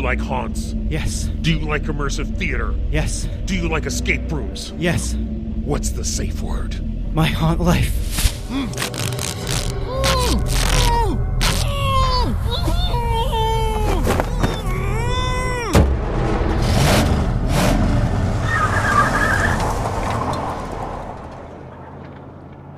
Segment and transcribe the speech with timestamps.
[0.00, 0.74] you like haunts?
[0.88, 1.24] Yes.
[1.42, 2.74] Do you like immersive theater?
[2.90, 3.28] Yes.
[3.44, 4.72] Do you like escape rooms?
[4.78, 5.14] Yes.
[5.62, 7.14] What's the safe word?
[7.14, 8.48] My haunt life.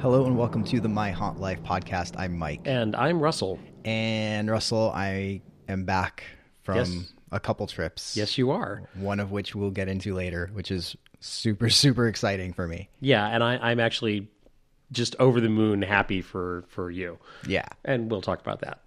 [0.01, 2.15] Hello and welcome to the My Haunt Life podcast.
[2.19, 2.63] I'm Mike.
[2.65, 3.61] And I'm Russell.
[3.85, 6.25] And Russell, I am back
[6.63, 7.13] from Yes.
[7.31, 8.17] a couple trips.
[8.17, 8.83] Yes, you are.
[8.95, 12.89] One of which we'll get into later, which is super, super exciting for me.
[13.01, 14.29] Yeah, and I, I'm actually
[14.91, 17.19] just over the moon happy for for you.
[17.47, 17.67] Yeah.
[17.85, 18.81] And we'll talk about that.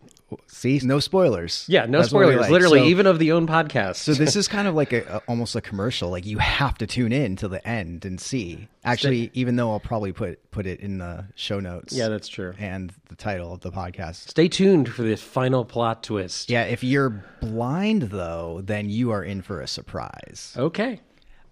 [0.47, 1.65] See, no spoilers.
[1.70, 2.41] Yeah, no That's spoilers.
[2.41, 2.49] like.
[2.49, 3.97] Literally, So- even of the own podcast.
[3.97, 6.09] So this is kind of like a, a almost a commercial.
[6.09, 8.67] Like you have to tune in till the end and see.
[8.84, 11.93] Actually, even though I'll probably put put it in the show notes.
[11.93, 12.54] yeah, that's true.
[12.57, 14.29] and the title of the podcast.
[14.29, 16.49] Stay tuned for the final plot twist.
[16.49, 20.54] Yeah, if you're blind though, then you are in for a surprise.
[20.57, 21.01] Okay.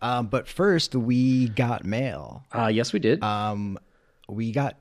[0.02, 2.44] Um, but first, we got mail.
[2.52, 3.24] Uh, yes, we did.
[3.24, 3.78] Um,
[4.28, 4.78] we got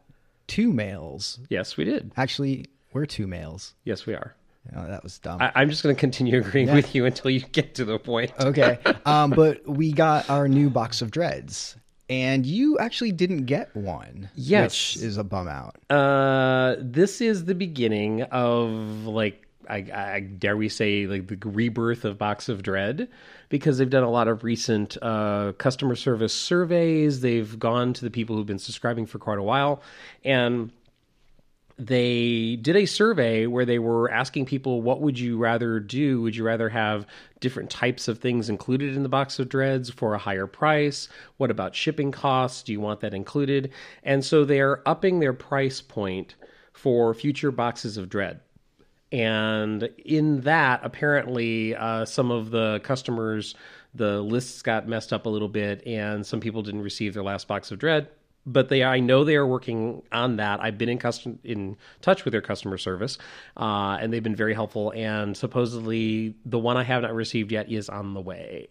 [0.49, 1.39] two mails.
[1.49, 2.11] yes, we did.
[2.17, 3.75] Actually, we're two males.
[3.85, 4.35] Yes, we are.
[4.77, 5.43] Oh, that was dumb.
[5.43, 8.33] I, I'm just going to continue agreeing with you until you get to the point.
[8.41, 8.79] okay.
[9.05, 11.77] Um, but we got our new box of dreads.
[12.09, 14.31] And you actually didn't get one.
[14.37, 14.95] Yes.
[14.95, 15.77] Which is a bum out.
[15.91, 18.71] Uh, this is the beginning of
[19.07, 23.09] like I, I dare we say like the rebirth of Box of Dread
[23.49, 27.21] because they've done a lot of recent uh, customer service surveys.
[27.21, 29.83] They've gone to the people who've been subscribing for quite a while,
[30.25, 30.71] and
[31.79, 36.21] they did a survey where they were asking people what would you rather do?
[36.23, 37.07] Would you rather have
[37.41, 41.09] different types of things included in the box of dreads for a higher price?
[41.39, 42.63] What about shipping costs?
[42.63, 43.73] Do you want that included?
[44.03, 46.35] And so they are upping their price point
[46.73, 48.41] for future boxes of dread.
[49.11, 53.55] And in that apparently uh, some of the customers
[53.95, 57.47] the lists got messed up a little bit and some people didn't receive their last
[57.47, 58.09] box of dread
[58.47, 62.25] but they i know they are working on that i've been in custom in touch
[62.25, 63.19] with their customer service
[63.57, 67.71] uh, and they've been very helpful and supposedly the one i have not received yet
[67.71, 68.69] is on the way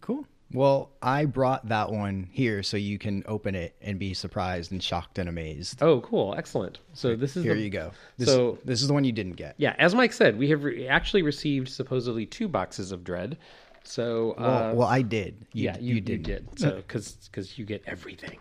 [0.00, 0.24] Cool.
[0.52, 4.80] Well, I brought that one here so you can open it and be surprised and
[4.80, 5.82] shocked and amazed.
[5.82, 7.90] oh cool excellent so this is Here the, you go.
[8.16, 9.54] This, so this is the one you didn't get.
[9.58, 13.36] yeah as mike said we have re- actually received supposedly two boxes of dread
[13.86, 15.46] so uh, Well, well I did.
[15.52, 16.22] You, yeah, you, you didn't.
[16.24, 16.48] did.
[16.58, 18.38] So because you get everything.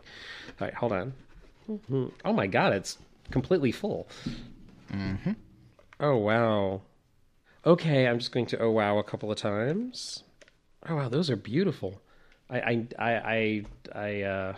[0.59, 1.13] All right, hold on.
[1.69, 2.11] Mhm.
[2.23, 2.97] Oh my god, it's
[3.31, 4.07] completely full.
[4.94, 5.31] Mm-hmm.
[6.00, 6.81] Oh wow.
[7.66, 10.23] Okay, I'm just going to oh wow a couple of times.
[10.88, 12.01] Oh wow, those are beautiful.
[12.50, 14.53] I I I I, I uh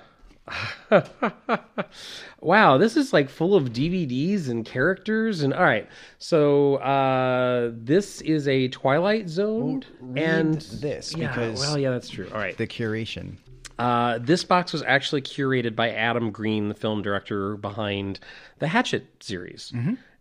[2.41, 5.87] wow, this is like full of DVDs and characters and all right.
[6.19, 12.09] So uh this is a Twilight Zone read and this, yeah, because well yeah, that's
[12.09, 12.29] true.
[12.31, 12.57] All right.
[12.57, 13.37] The curation.
[13.79, 18.19] Uh, this box was actually curated by Adam Green, the film director behind
[18.57, 19.71] the Hatchet series.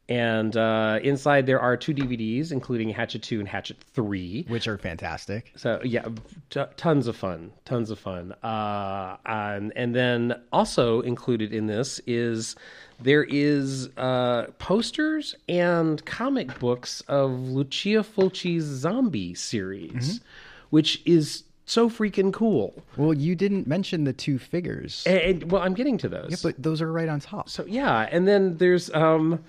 [0.09, 4.45] And uh, inside there are two DVDs, including Hatchet 2 and Hatchet 3.
[4.49, 5.53] which are fantastic.
[5.57, 6.07] So, yeah,
[6.51, 7.51] t- tons of fun.
[7.65, 8.33] Tons of fun.
[8.43, 12.55] Uh, and, and then also included in this is
[13.01, 20.21] there is uh, posters and comic books of Lucio Fulci's zombie series,
[20.71, 22.81] which is so freaking cool.
[22.97, 26.41] Well, you didn't mention the two figures, And, and- well, I'm getting to those.
[26.45, 27.49] but those are right on top.
[27.49, 29.43] so yeah, and then there's um,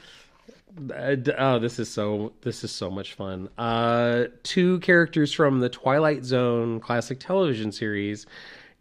[1.37, 3.49] oh, this is so this is so much fun.
[3.57, 8.25] Uh, two characters from the Twilight Zone classic television series,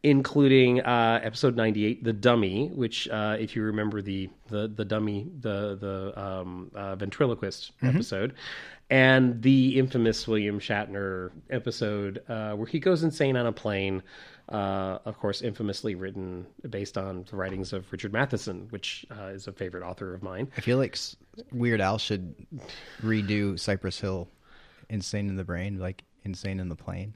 [0.02, 5.28] including uh, episode 98, the Dummy, which uh, if you remember the the the dummy
[5.40, 8.34] the the um, uh, ventriloquist episode.
[8.88, 14.00] And the infamous William Shatner episode uh, where he goes insane on a plane,
[14.48, 19.46] uh, of course, infamously written based on the writings of Richard Matheson, which uh, is
[19.48, 20.48] a favorite author of mine.
[20.56, 20.96] I feel like
[21.52, 22.34] Weird Al should
[23.02, 24.28] redo Cypress Hill,
[24.88, 27.14] Insane in the Brain, like Insane in the Plane.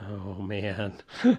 [0.00, 0.94] Oh man,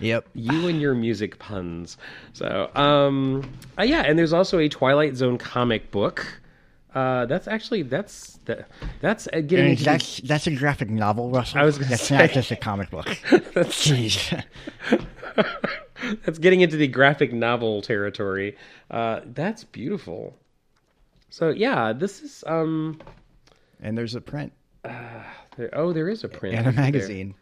[0.00, 0.28] Yep.
[0.34, 1.96] you and your music puns.
[2.32, 3.48] So, um,
[3.78, 6.40] uh, yeah, and there's also a Twilight Zone comic book.
[6.94, 8.68] Uh, that's actually that's that,
[9.00, 11.60] that's uh, getting into the- that's that's a graphic novel, Russell.
[11.60, 12.18] I was gonna that's say.
[12.18, 13.06] not just a comic book.
[13.06, 14.44] Jeez.
[16.24, 18.56] that's getting into the graphic novel territory.
[18.90, 20.36] Uh, that's beautiful.
[21.30, 23.00] So yeah, this is um.
[23.82, 24.52] and there's a print
[24.84, 27.34] there- oh, there is a print and a magazine.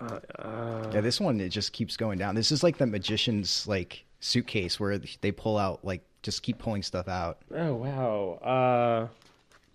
[0.00, 2.34] yeah, this one it just keeps going down.
[2.34, 6.82] This is like the magician's like suitcase where they pull out like just keep pulling
[6.82, 7.38] stuff out.
[7.54, 8.38] Oh wow.
[8.44, 9.08] Uh,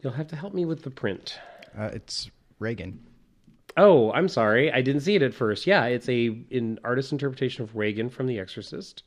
[0.01, 1.39] you'll have to help me with the print.
[1.75, 2.29] Uh, it's
[2.59, 2.99] Regan.
[3.75, 4.71] Oh, I'm sorry.
[4.71, 5.65] I didn't see it at first.
[5.65, 9.01] Yeah, it's a an artist interpretation of Regan from The Exorcist,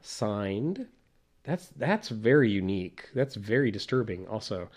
[0.00, 0.86] signed.
[1.44, 3.08] That's that's very unique.
[3.14, 4.26] That's very disturbing.
[4.26, 4.68] Also,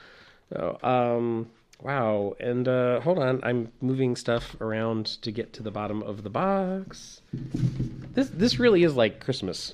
[0.53, 1.49] so, um,
[1.81, 2.35] wow.
[2.39, 6.29] And uh, hold on, I'm moving stuff around to get to the bottom of the
[6.29, 7.23] box.
[8.13, 9.73] This this really is like Christmas.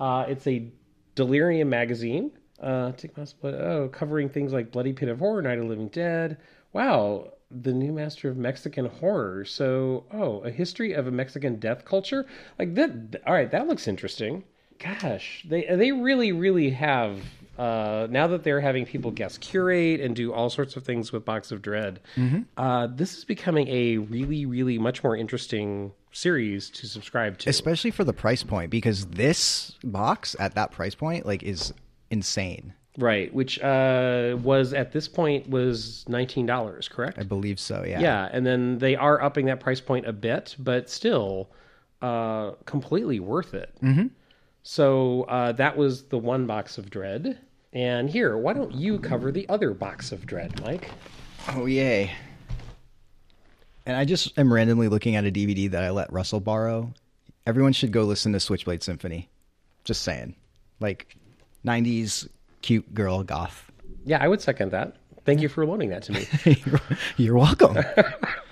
[0.00, 0.72] Uh, it's a
[1.14, 2.32] Delirium magazine.
[2.60, 3.54] Uh, my split.
[3.54, 6.38] Oh, covering things like Bloody Pit of Horror, Night of Living Dead.
[6.72, 9.44] Wow, the new master of Mexican horror.
[9.44, 12.26] So, oh, a history of a Mexican death culture.
[12.58, 13.22] Like that.
[13.26, 14.44] All right, that looks interesting.
[14.78, 17.20] Gosh, they they really really have.
[17.58, 21.26] Uh, now that they're having people guest curate and do all sorts of things with
[21.26, 22.00] Box of Dread,
[22.56, 27.48] uh, this is becoming a really, really much more interesting series to subscribe to.
[27.48, 31.72] especially for the price point because this box at that price point like is
[32.10, 37.18] insane right, which uh, was at this point was nineteen dollars, correct?
[37.18, 40.56] i believe so yeah Yeah, and then they are upping that price point a bit,
[40.58, 41.50] but still
[42.02, 43.72] uh, completely worth it.
[43.82, 44.08] Mm-hmm.
[44.62, 47.38] So uh, that was the one box of Dread.
[47.72, 50.90] And here, why don't you cover the other box of Dread, Mike?
[51.48, 52.10] oh yay
[53.86, 56.92] and i just am randomly looking at a dvd that i let russell borrow
[57.46, 59.28] everyone should go listen to switchblade symphony
[59.84, 60.34] just saying
[60.80, 61.16] like
[61.66, 62.28] 90s
[62.62, 63.70] cute girl goth
[64.04, 64.96] Yeah, I would second that.
[65.26, 66.26] Thank you for loaning that to me.
[67.18, 67.76] You're welcome.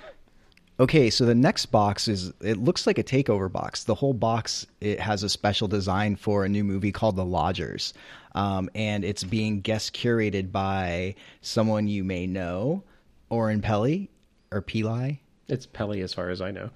[0.80, 3.84] okay, so the next box is it looks like a takeover box.
[3.84, 7.94] The whole box it has a special design for a new movie called The Lodgers.
[8.34, 12.82] Um, and it's being guest curated by someone you may know,
[13.30, 14.10] Oren Pelly
[14.50, 16.70] or Peli, it's Pelly, as far as I know.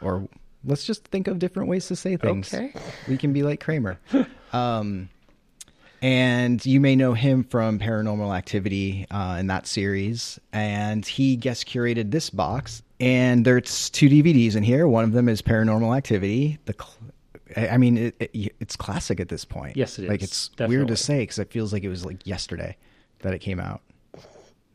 [0.00, 0.28] or
[0.64, 2.52] let's just think of different ways to say things.
[2.52, 2.72] Okay.
[3.08, 3.98] We can be like Kramer.
[4.52, 5.08] um,
[6.00, 10.38] and you may know him from Paranormal Activity uh, in that series.
[10.52, 12.82] And he guest curated this box.
[12.98, 14.86] And there's two DVDs in here.
[14.88, 16.58] One of them is Paranormal Activity.
[16.64, 19.76] The cl- I mean, it, it, it's classic at this point.
[19.76, 20.76] Yes, it Like it's Definitely.
[20.76, 22.76] weird to say because it feels like it was like yesterday
[23.20, 23.82] that it came out.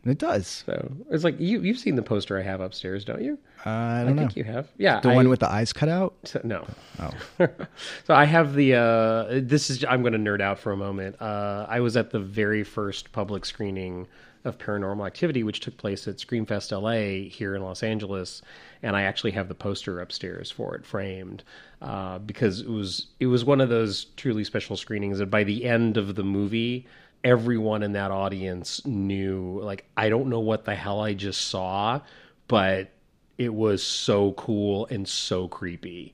[0.05, 0.63] It does.
[0.65, 3.37] So it's like you you've seen the poster I have upstairs, don't you?
[3.65, 4.21] Uh, I I don't know.
[4.21, 4.69] think you have.
[4.77, 6.13] Yeah, The I- one with the eyes cut out.
[6.23, 6.65] So, no.
[6.99, 7.11] Oh.
[8.05, 8.75] so I have the.
[8.75, 9.83] Uh, this is.
[9.83, 11.21] I'm going to nerd out for a moment.
[11.21, 14.07] Uh, I was at the very first public screening
[14.45, 18.41] of Paranormal Activity, which took place at Screamfest LA here in Los Angeles,
[18.83, 21.43] and I actually have the poster upstairs for it framed
[21.81, 25.19] uh, because it was it was one of those truly special screenings.
[25.19, 26.85] And by the end of the movie.
[27.23, 32.01] Everyone in that audience knew, like, I don't know what the hell I just saw,
[32.47, 32.89] but
[33.37, 36.13] it was so cool and so creepy.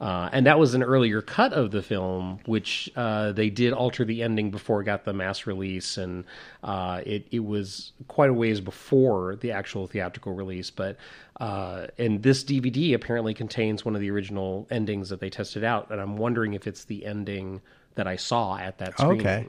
[0.00, 4.04] Uh, and that was an earlier cut of the film, which uh, they did alter
[4.04, 6.24] the ending before it got the mass release, and
[6.62, 10.70] uh, it it was quite a ways before the actual theatrical release.
[10.70, 10.98] But
[11.40, 15.90] uh, and this DVD apparently contains one of the original endings that they tested out,
[15.90, 17.60] and I'm wondering if it's the ending
[17.96, 19.20] that I saw at that screening.
[19.20, 19.46] Okay.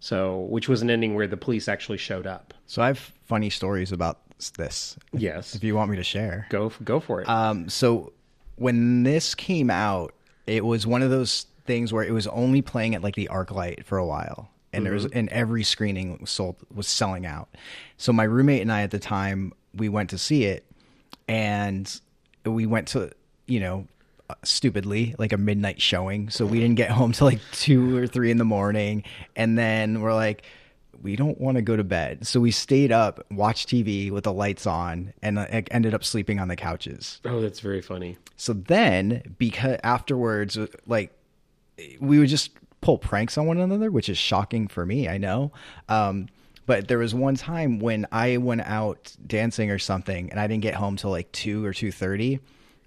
[0.00, 2.54] So, which was an ending where the police actually showed up.
[2.66, 4.18] So I have funny stories about
[4.56, 4.96] this.
[5.12, 6.46] Yes, If you want me to share.
[6.50, 7.28] go go for it.
[7.28, 8.12] Um, so
[8.56, 10.14] when this came out,
[10.46, 13.84] it was one of those things where it was only playing at like the ArcLight
[13.84, 17.48] for a while, and there was and every screening was sold was selling out.
[17.98, 20.64] So my roommate and I at the time we went to see it,
[21.28, 22.00] and
[22.44, 23.10] we went to
[23.46, 23.86] you know
[24.42, 28.30] stupidly like a midnight showing so we didn't get home till like two or three
[28.30, 29.02] in the morning
[29.36, 30.42] and then we're like
[31.02, 34.32] we don't want to go to bed so we stayed up watched tv with the
[34.32, 38.18] lights on and uh, ended up sleeping on the couches oh, that's very funny.
[38.36, 41.12] so then, because afterwards, like
[42.00, 45.08] we would just pull pranks on one another, which is shocking for me.
[45.08, 45.52] I know.
[45.88, 46.28] Um,
[46.66, 50.62] but there was one time when I went out dancing or something, and I didn't
[50.62, 52.40] get home till like two or two thirty,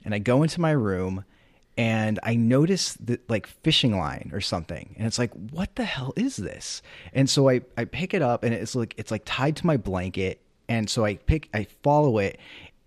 [0.05, 1.25] and I go into my room.
[1.75, 6.13] And I noticed that like fishing line or something, and it's like, what the hell
[6.15, 6.83] is this?
[7.13, 9.77] And so I, I pick it up, and it's like it's like tied to my
[9.77, 10.39] blanket,
[10.69, 12.39] and so I pick I follow it,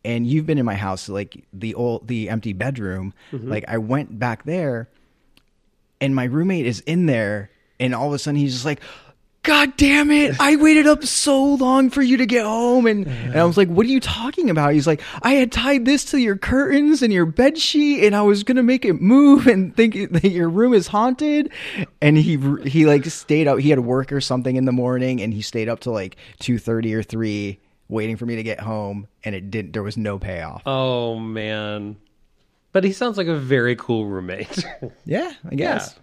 [0.06, 3.50] and you've been in my house like the old the empty bedroom mm-hmm.
[3.50, 4.88] like i went back there
[6.00, 7.50] and my roommate is in there
[7.80, 8.80] and all of a sudden he's just like
[9.46, 10.34] god damn it.
[10.40, 12.86] I waited up so long for you to get home.
[12.86, 14.74] And, and i was like what are you talking about?
[14.74, 18.22] He's like i had tied this to your curtains and your bed sheet and i
[18.22, 21.50] was gonna make it move and think that your room is haunted.
[22.02, 22.36] And he
[22.68, 25.68] he like stayed out he had work or something in the morning and he stayed
[25.68, 29.72] up till like 2.30 or 3 waiting for me to get home and it didn't
[29.72, 30.62] there was no payoff.
[30.66, 31.96] Oh man.
[32.72, 34.64] But he sounds like a very cool roommate.
[35.04, 35.96] yeah i guess.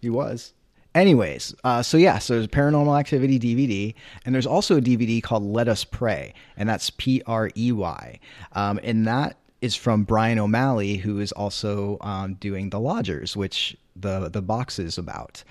[0.00, 0.52] He was
[0.96, 5.42] Anyways, uh, so yeah, so there's Paranormal Activity DVD, and there's also a DVD called
[5.42, 8.18] Let Us Pray, and that's P R E Y,
[8.52, 13.76] um, and that is from Brian O'Malley, who is also um, doing The Lodgers, which
[13.94, 15.44] the the box is about.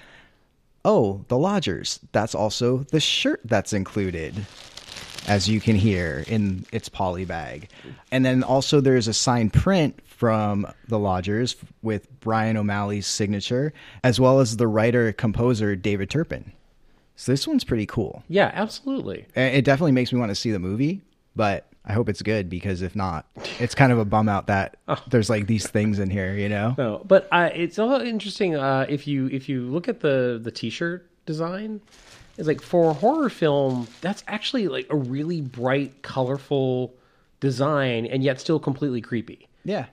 [0.83, 1.99] Oh, The Lodgers.
[2.11, 4.47] That's also the shirt that's included
[5.27, 7.69] as you can hear in its poly bag.
[8.11, 14.19] And then also there's a signed print from The Lodgers with Brian O'Malley's signature, as
[14.19, 16.51] well as the writer composer David Turpin.
[17.15, 18.23] So this one's pretty cool.
[18.27, 19.25] Yeah, absolutely.
[19.35, 21.01] It definitely makes me want to see the movie,
[21.35, 23.25] but I hope it's good because if not,
[23.59, 24.77] it's kind of a bum out that
[25.09, 26.75] there's like these things in here, you know?
[26.77, 30.51] No, but uh, it's all interesting uh, if you if you look at the the
[30.51, 31.81] T-shirt design.
[32.37, 36.93] It's like for a horror film, that's actually like a really bright, colorful
[37.39, 39.47] design, and yet still completely creepy.
[39.63, 39.85] Yeah.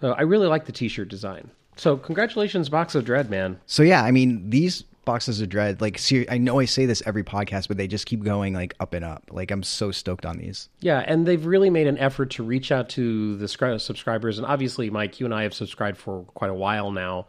[0.00, 1.50] So I really like the T-shirt design.
[1.76, 3.60] So congratulations, Box of Dread, man.
[3.66, 7.02] So yeah, I mean these boxes of dread, like ser- I know I say this
[7.06, 9.24] every podcast, but they just keep going like up and up.
[9.30, 10.68] Like I'm so stoked on these.
[10.80, 14.36] Yeah, and they've really made an effort to reach out to the scri- subscribers.
[14.36, 17.26] And obviously, Mike, you and I have subscribed for quite a while now.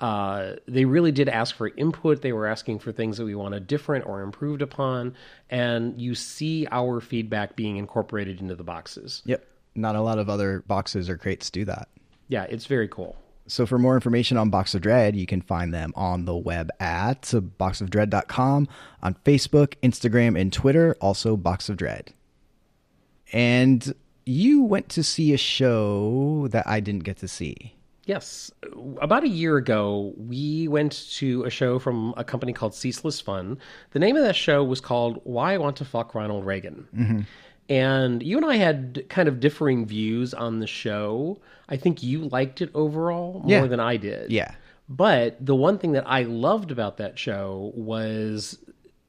[0.00, 2.20] Uh, they really did ask for input.
[2.22, 5.14] They were asking for things that we wanted different or improved upon.
[5.48, 9.22] And you see our feedback being incorporated into the boxes.
[9.24, 9.46] Yep.
[9.74, 11.88] Not a lot of other boxes or crates do that.
[12.28, 13.16] Yeah, it's very cool.
[13.48, 16.70] So for more information on Box of Dread, you can find them on the web
[16.80, 18.68] at boxofdread.com,
[19.02, 22.12] on Facebook, Instagram, and Twitter, also Box of Dread.
[23.32, 27.75] And you went to see a show that I didn't get to see.
[28.06, 28.50] Yes.
[29.02, 33.58] About a year ago, we went to a show from a company called Ceaseless Fun.
[33.90, 36.86] The name of that show was called Why I Want to Fuck Ronald Reagan.
[36.96, 37.20] Mm-hmm.
[37.68, 41.40] And you and I had kind of differing views on the show.
[41.68, 43.66] I think you liked it overall more Yeah.
[43.66, 44.30] than I did.
[44.30, 44.54] Yeah.
[44.88, 48.56] But the one thing that I loved about that show was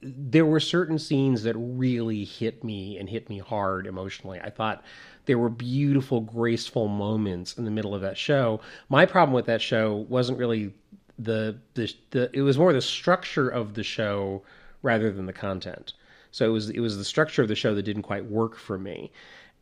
[0.02, 4.40] there were certain scenes that really hit me and hit me hard emotionally.
[4.40, 4.84] I thought
[5.28, 8.60] there were beautiful, graceful moments in the middle of that show.
[8.90, 10.74] My problem with that show wasn't really
[11.20, 14.44] the the, the it was more the structure of the show
[14.82, 15.94] rather than the content.
[16.32, 18.78] So it was it was the structure of the show that didn't quite work for
[18.78, 19.12] me,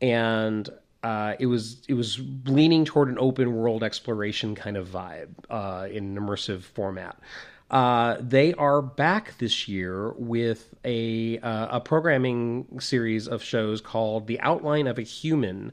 [0.02, 0.70] and
[1.04, 5.88] uh, it was it was leaning toward an open world exploration kind of vibe uh,
[5.90, 7.18] in an immersive format.
[7.72, 14.28] Uh, they are back this year with a uh, a programming series of shows called
[14.28, 15.72] The Outline of a Human,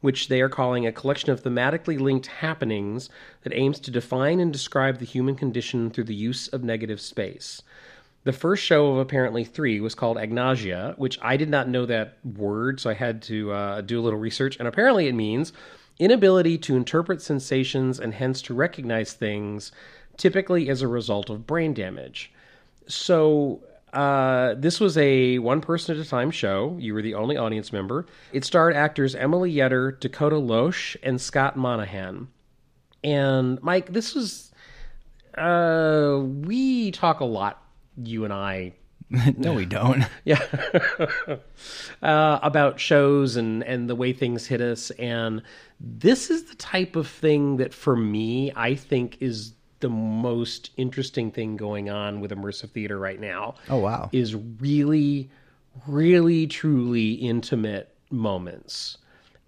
[0.00, 3.08] which they are calling a collection of thematically linked happenings
[3.42, 7.62] that aims to define and describe the human condition through the use of negative space.
[8.24, 12.18] The first show of apparently three was called Agnosia, which I did not know that
[12.24, 14.56] word, so I had to uh, do a little research.
[14.58, 15.52] And apparently it means
[16.00, 19.72] inability to interpret sensations and hence to recognize things,
[20.18, 22.30] typically as a result of brain damage.
[22.86, 26.76] So uh, this was a one person at a time show.
[26.78, 28.06] You were the only audience member.
[28.32, 32.28] It starred actors Emily Yetter, Dakota Loesch, and Scott Monahan.
[33.02, 34.52] And Mike, this was
[35.36, 37.62] uh, we talk a lot,
[37.96, 38.74] you and I,
[39.36, 40.04] no, we don't.
[40.24, 40.42] yeah,
[42.02, 44.90] uh, about shows and and the way things hit us.
[44.92, 45.42] And
[45.80, 51.30] this is the type of thing that, for me, I think is the most interesting
[51.30, 53.54] thing going on with immersive theater right now.
[53.68, 54.08] Oh, wow.
[54.12, 55.30] Is really,
[55.86, 58.98] really, truly intimate moments.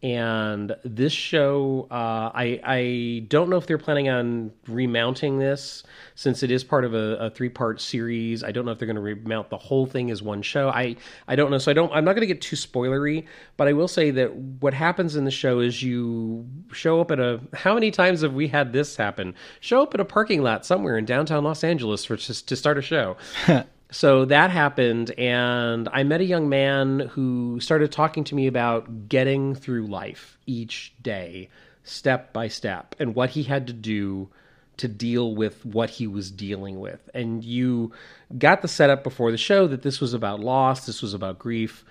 [0.02, 5.82] And this show, uh, I I don't know if they're planning on remounting this
[6.14, 8.42] since it is part of a, a three part series.
[8.42, 10.70] I don't know if they're going to remount the whole thing as one show.
[10.70, 10.96] I
[11.28, 11.92] I don't know, so I don't.
[11.92, 13.26] I'm not going to get too spoilery,
[13.58, 17.20] but I will say that what happens in the show is you show up at
[17.20, 17.38] a.
[17.52, 19.34] How many times have we had this happen?
[19.60, 22.78] Show up at a parking lot somewhere in downtown Los Angeles for just to start
[22.78, 23.18] a show.
[23.92, 29.08] So that happened, and I met a young man who started talking to me about
[29.08, 31.48] getting through life each day,
[31.82, 34.28] step by step, and what he had to do
[34.76, 37.10] to deal with what he was dealing with.
[37.12, 37.92] And you
[38.38, 41.84] got the setup before the show that this was about loss, this was about grief.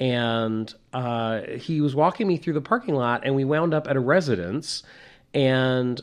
[0.00, 3.96] And uh, he was walking me through the parking lot, and we wound up at
[3.96, 4.82] a residence.
[5.32, 6.00] And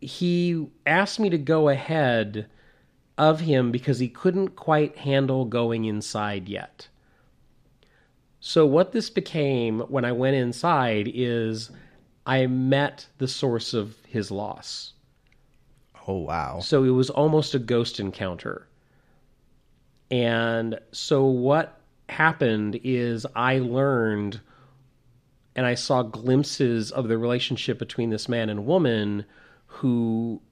[0.00, 2.46] he asked me to go ahead
[3.18, 6.88] of him because he couldn't quite handle going inside yet.
[8.40, 11.70] So, what this became when I went inside is
[12.26, 14.92] I met the source of his loss.
[16.06, 16.60] Oh, wow.
[16.60, 18.68] So, it was almost a ghost encounter.
[20.10, 24.40] And so, what happened is I learned
[25.56, 29.24] and I saw glimpses of the relationship between this man and woman
[29.66, 30.42] who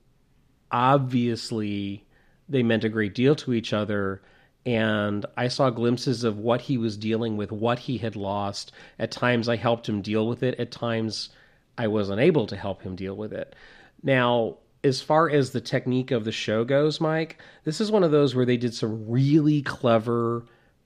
[0.73, 2.04] obviously
[2.49, 4.23] they meant a great deal to each other.
[4.67, 8.73] And I saw glimpses of what he was dealing with, what he had lost.
[8.99, 10.59] At times, I helped him deal with it.
[10.59, 11.31] At times,
[11.77, 13.55] I was unable to help him deal with it.
[14.03, 18.11] Now, as far as the technique of the show goes, Mike, this is one of
[18.11, 20.45] those where they did some really clever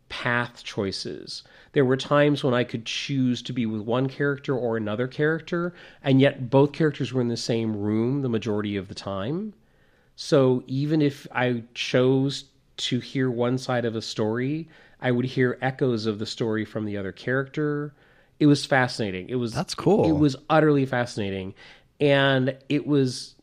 [0.09, 1.43] path choices.
[1.73, 5.75] There were times when I could choose to be with one character or another character,
[6.03, 9.53] and yet both characters were in the same room the majority of the time.
[10.21, 12.47] So even if I chose
[12.79, 14.69] to hear one side of a story,
[15.01, 17.95] I would hear echoes of the story from the other character.
[18.41, 19.29] It was fascinating.
[19.29, 20.09] It was That's cool.
[20.09, 21.55] It was utterly fascinating,
[22.01, 23.37] and it was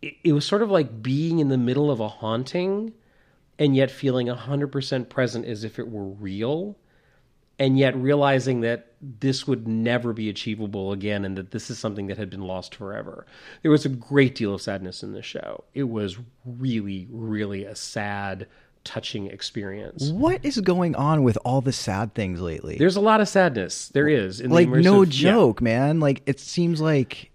[0.00, 2.92] it, it was sort of like being in the middle of a haunting,
[3.58, 6.76] and yet feeling hundred percent present as if it were real,
[7.58, 12.06] and yet realizing that this would never be achievable again, and that this is something
[12.08, 13.26] that had been lost forever.
[13.62, 15.64] There was a great deal of sadness in this show.
[15.74, 18.46] It was really, really a sad
[18.84, 20.08] touching experience.
[20.10, 22.76] What is going on with all the sad things lately?
[22.78, 23.88] There's a lot of sadness.
[23.88, 24.40] There is.
[24.40, 25.30] In the like no immersive- yeah.
[25.30, 26.00] joke, man.
[26.00, 27.30] Like it seems like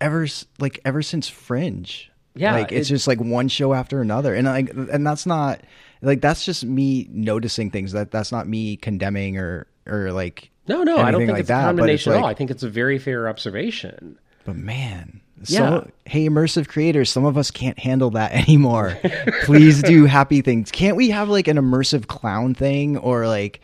[0.00, 0.26] ever
[0.58, 2.10] like ever since Fringe.
[2.34, 5.60] Yeah, like it's it- just like one show after another, and like and that's not
[6.04, 7.92] like that's just me noticing things.
[7.92, 11.50] That that's not me condemning or or like No, no, I don't think like it's
[11.50, 12.26] a that, condemnation at all.
[12.26, 14.18] I think it's a very fair observation.
[14.44, 15.58] But man, Yeah.
[15.80, 18.96] some, hey, immersive creators, some of us can't handle that anymore.
[19.44, 20.70] Please do happy things.
[20.70, 23.60] Can't we have like an immersive clown thing or like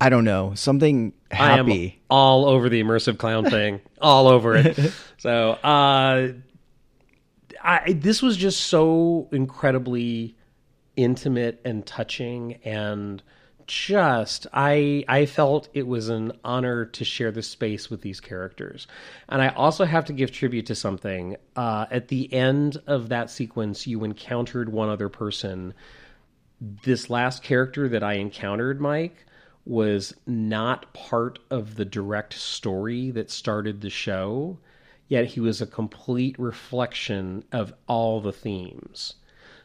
[0.00, 2.00] I don't know something happy?
[2.08, 4.78] all over the immersive clown thing, all over it.
[5.18, 6.32] So, uh,
[7.62, 10.34] I this was just so incredibly
[11.02, 13.22] intimate and touching, and
[13.66, 18.86] just I I felt it was an honor to share the space with these characters,
[19.28, 21.36] and I also have to give tribute to something.
[21.54, 25.72] Uh, at the end of that sequence, you encountered one other person
[26.60, 29.24] this last character that I encountered, Mike,
[29.64, 34.58] was not part of the direct story that started the show,
[35.08, 39.14] yet he was a complete reflection of all the themes.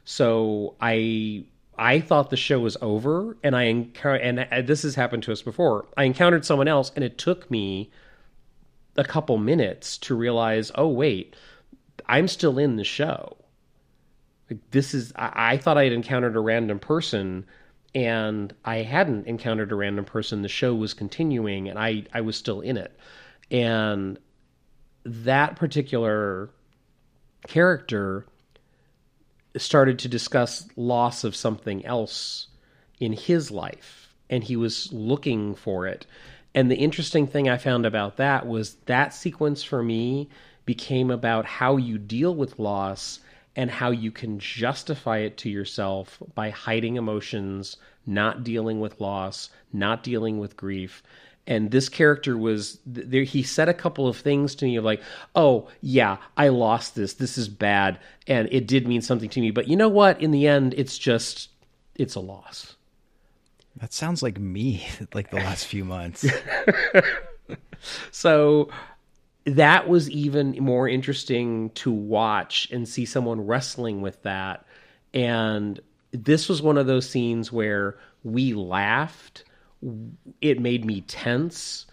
[0.06, 1.46] So I
[1.78, 5.32] I thought the show was over, and I encountered, and uh, this has happened to
[5.32, 5.88] us before.
[5.98, 7.92] I encountered someone else, and it took me
[8.98, 11.36] a couple minutes to realize, oh wait,
[12.08, 13.38] I'm still in the show.
[14.50, 17.46] Like this is I, I thought I had encountered a random person
[17.94, 20.42] and I hadn't encountered a random person.
[20.42, 22.98] The show was continuing and I, I was still in it.
[23.50, 24.20] And
[25.06, 26.50] that particular
[27.48, 28.26] character
[29.58, 32.48] started to discuss loss of something else
[33.00, 36.06] in his life and he was looking for it.
[36.54, 40.30] And the interesting thing I found about that was that sequence for me
[40.66, 43.20] became about how you deal with loss
[43.56, 49.50] and how you can justify it to yourself by hiding emotions, not dealing with loss,
[49.72, 51.04] not dealing with grief.
[51.48, 53.24] And this character was there.
[53.24, 55.02] He said a couple of things to me of like,
[55.36, 57.14] "Oh yeah, I lost this.
[57.14, 59.52] This is bad, and it did mean something to me.
[59.52, 60.20] But you know what?
[60.22, 61.50] In the end, it's just
[61.96, 62.76] it's a loss."
[63.78, 66.26] That sounds like me, like the last few months.
[68.12, 68.70] So
[69.46, 74.66] that was even more interesting to watch and see someone wrestling with that.
[75.14, 75.80] And
[76.12, 79.44] this was one of those scenes where we laughed.
[80.42, 81.86] It made me tense.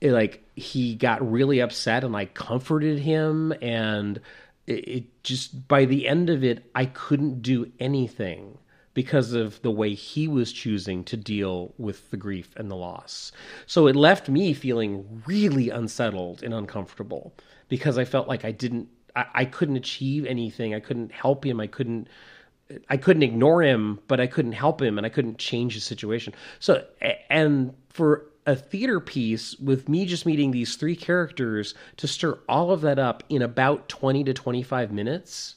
[0.00, 4.20] It, like he got really upset and I comforted him and
[4.66, 8.58] it, it just by the end of it I couldn't do anything
[8.94, 13.32] because of the way he was choosing to deal with the grief and the loss.
[13.66, 17.34] So it left me feeling really unsettled and uncomfortable
[17.68, 20.74] because I felt like I didn't, I, I couldn't achieve anything.
[20.74, 21.60] I couldn't help him.
[21.60, 22.08] I couldn't,
[22.88, 26.34] I couldn't ignore him, but I couldn't help him and I couldn't change the situation.
[26.60, 26.84] So,
[27.28, 32.70] and for a theater piece with me just meeting these three characters to stir all
[32.70, 35.56] of that up in about 20 to 25 minutes,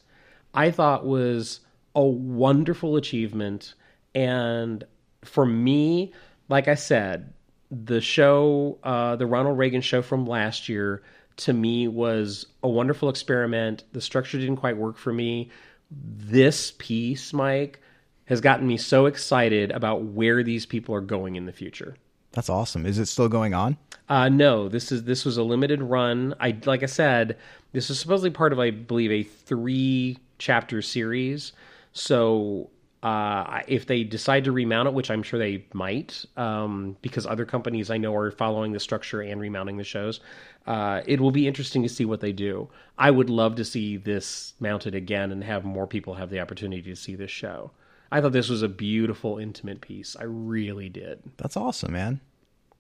[0.54, 1.62] I thought was
[1.96, 3.74] a wonderful achievement.
[4.16, 4.84] And
[5.24, 6.14] for me,
[6.50, 7.34] like I said,
[7.70, 11.04] the show, uh, the Ronald Reagan show from last year,
[11.38, 13.84] to me was a wonderful experiment.
[13.92, 15.52] The structure didn't quite work for me.
[15.90, 17.82] This piece, Mike,
[18.26, 21.96] has gotten me so excited about where these people are going in the future.
[22.32, 22.86] That's awesome.
[22.86, 23.78] Is it still going on?
[24.10, 26.36] Uh, no, this is this was a limited run.
[26.40, 27.38] I like I said,
[27.72, 31.54] this is supposedly part of I believe a three chapter series.
[31.94, 32.70] So
[33.04, 37.46] Uh, if they decide to remount it, which I'm sure they might, um, because other
[37.46, 40.20] companies I know are following the structure and remounting the shows,
[40.66, 42.70] uh, it will be interesting to see what they do.
[42.98, 46.82] I would love to see this mounted again and have more people have the opportunity
[46.82, 47.72] to see this show.
[48.12, 50.16] I thought this was a beautiful, intimate piece.
[50.20, 51.22] I really did.
[51.38, 52.20] That's awesome, man.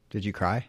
[0.09, 0.65] Did you cry?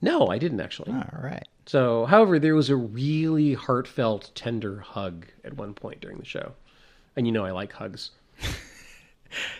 [0.00, 0.92] No, I didn't actually.
[0.92, 1.46] All right.
[1.66, 6.52] So, however, there was a really heartfelt, tender hug at one point during the show.
[7.16, 8.10] And you know I like hugs.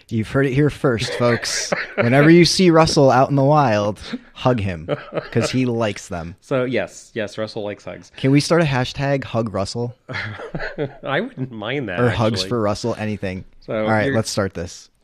[0.09, 1.73] You've heard it here first, folks.
[1.95, 3.99] Whenever you see Russell out in the wild,
[4.35, 6.37] hug him because he likes them.
[6.43, 8.13] So, yes, yes, Russell likes hugs.
[8.19, 9.97] Can we start a hashtag hug Russell
[11.03, 11.99] I wouldn't mind that.
[11.99, 12.95] or hugs for Russell?
[12.97, 13.45] Anything.
[13.61, 14.91] So All right, let's start this.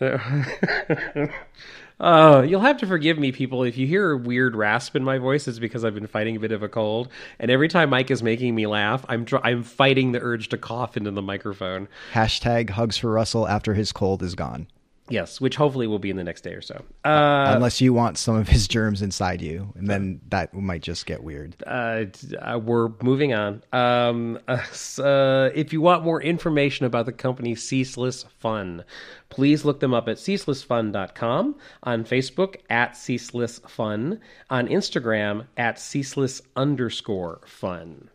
[2.01, 3.65] Uh, you'll have to forgive me, people.
[3.65, 6.41] If you hear a weird rasp in my voice, it's because I've been fighting a
[6.41, 7.09] bit of a cold.
[7.39, 10.97] And every time Mike is making me laugh, I'm I'm fighting the urge to cough
[10.97, 11.89] into the microphone.
[12.13, 14.69] Hashtag hugs for Russell after his cold is gone.
[15.11, 16.85] Yes, which hopefully will be in the next day or so.
[17.05, 21.07] Uh, Unless you want some of his germs inside you, and then that might just
[21.07, 21.57] get weird.
[21.67, 22.05] uh,
[22.41, 23.63] uh, we're moving on.
[23.73, 24.63] Um, uh,
[25.03, 28.85] uh, if you want more information about the company Ceaseless Fun,
[29.31, 36.43] please look them up at ceaselessfun.com, on Facebook at Ceaseless Fun, on Instagram at ceaseless
[36.57, 38.11] underscore fun.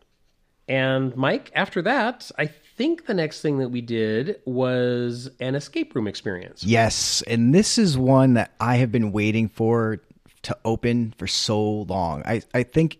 [0.67, 5.95] And Mike, after that, I think the next thing that we did was an escape
[5.95, 6.63] room experience.
[6.63, 10.01] Yes, and this is one that I have been waiting for
[10.43, 12.23] to open for so long.
[12.25, 12.99] I I think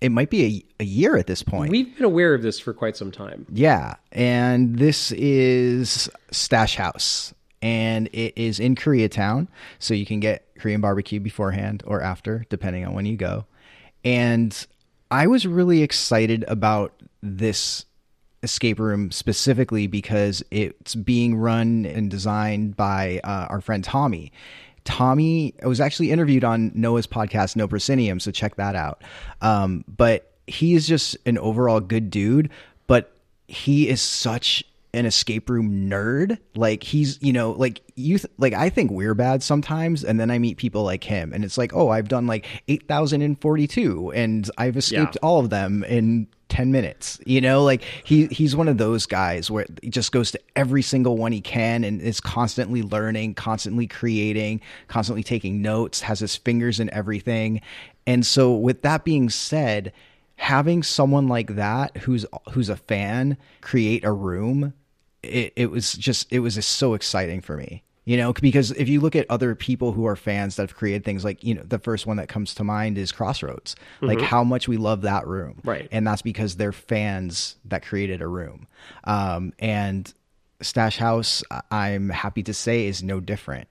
[0.00, 1.70] it might be a, a year at this point.
[1.70, 3.46] We've been aware of this for quite some time.
[3.52, 10.46] Yeah, and this is Stash House, and it is in Koreatown, so you can get
[10.58, 13.46] Korean barbecue beforehand or after, depending on when you go.
[14.04, 14.66] And
[15.10, 17.84] I was really excited about this
[18.42, 24.32] escape room specifically because it's being run and designed by uh, our friend Tommy.
[24.84, 29.02] Tommy was actually interviewed on Noah's podcast, No Proscenium, so check that out.
[29.42, 32.50] Um, but he is just an overall good dude,
[32.86, 33.12] but
[33.46, 36.38] he is such an escape room nerd.
[36.54, 40.30] Like he's, you know, like you, th- like I think we're bad sometimes, and then
[40.30, 43.40] I meet people like him, and it's like, oh, I've done like eight thousand and
[43.40, 45.20] forty-two, and I've escaped Yeah.
[45.26, 49.52] all of them in 10 minutes you know like he he's one of those guys
[49.52, 53.86] where he just goes to every single one he can and is constantly learning constantly
[53.86, 57.60] creating constantly taking notes has his fingers in everything
[58.04, 59.92] and so with that being said
[60.34, 64.72] having someone like that who's who's a fan create a room
[65.22, 68.88] it, it was just it was just so exciting for me you know because if
[68.88, 71.62] you look at other people who are fans that have created things like you know
[71.62, 73.76] the first one that comes to mind is crossroads.
[74.00, 75.60] Like how much we love that room.
[75.64, 75.88] Right.
[75.92, 78.66] and that's because they're fans that created a room.
[79.04, 80.12] Um, and
[80.62, 83.68] stash house i'm happy to say is no different.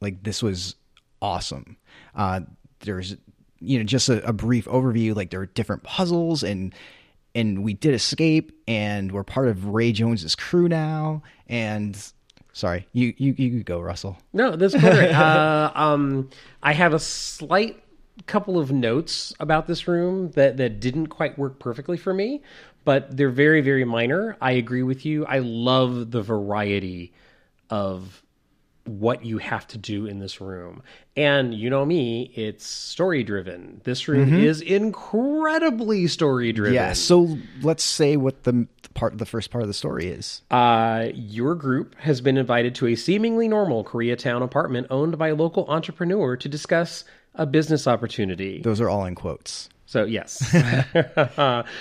[0.00, 0.76] Like this was
[1.20, 1.76] awesome.
[2.14, 2.40] Uh,
[2.80, 3.16] there's
[3.60, 6.74] you know just a, a brief overview like there are different puzzles and
[7.34, 12.12] and we did escape and we're part of ray jones's crew now and
[12.52, 15.10] sorry you you you could go russell No, that's great.
[15.12, 16.28] uh, um,
[16.62, 17.82] I have a slight
[18.26, 22.42] couple of notes about this room that that didn't quite work perfectly for me,
[22.84, 24.36] but they're very very minor.
[24.40, 25.24] I agree with you.
[25.24, 27.12] I love the variety
[27.70, 28.21] of
[28.84, 30.82] what you have to do in this room.
[31.16, 33.80] And you know me, it's story driven.
[33.84, 36.74] This room is incredibly story driven.
[36.74, 41.08] yeah so let's say what the part the first part of the story is Uh,
[41.14, 45.64] your group has been invited to a seemingly normal Koreatown apartment owned by a local
[45.68, 48.60] entrepreneur to discuss a business opportunity.
[48.62, 50.42] those are all in quotes So, yes.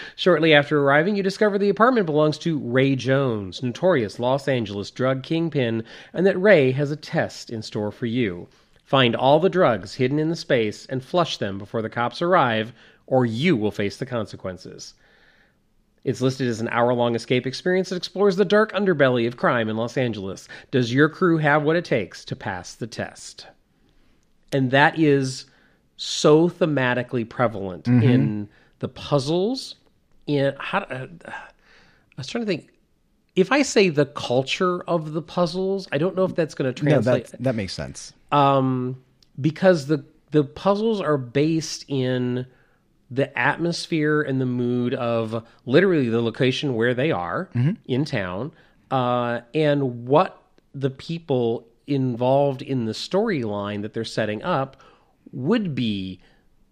[0.18, 5.24] Shortly after arriving, you discover the apartment belongs to Ray Jones, notorious Los Angeles drug
[5.24, 8.50] kingpin, and that Ray has a test in store for you.
[8.84, 12.74] Find all the drugs hidden in the space and flush them before the cops arrive,
[13.08, 14.94] or you will face the consequences.
[16.04, 19.70] It's listed as an hour long escape experience that explores the dark underbelly of crime
[19.70, 20.50] in Los Angeles.
[20.70, 23.48] Does your crew have what it takes to pass the test?
[24.52, 25.46] And that is
[26.04, 29.76] so thematically prevalent in the puzzles.
[30.26, 31.34] In how uh, I
[32.18, 32.70] was trying to think.
[33.36, 36.84] If I say the culture of the puzzles, I don't know if that's going to
[36.84, 39.02] no translate that that makes sense um,
[39.40, 42.48] because the the puzzles are based in
[43.12, 47.50] the atmosphere and the mood of literally the location where they are
[47.86, 48.52] in town,
[48.90, 50.42] uh, and what
[50.74, 54.78] the people involved in the storyline that they're setting up
[55.32, 56.20] would be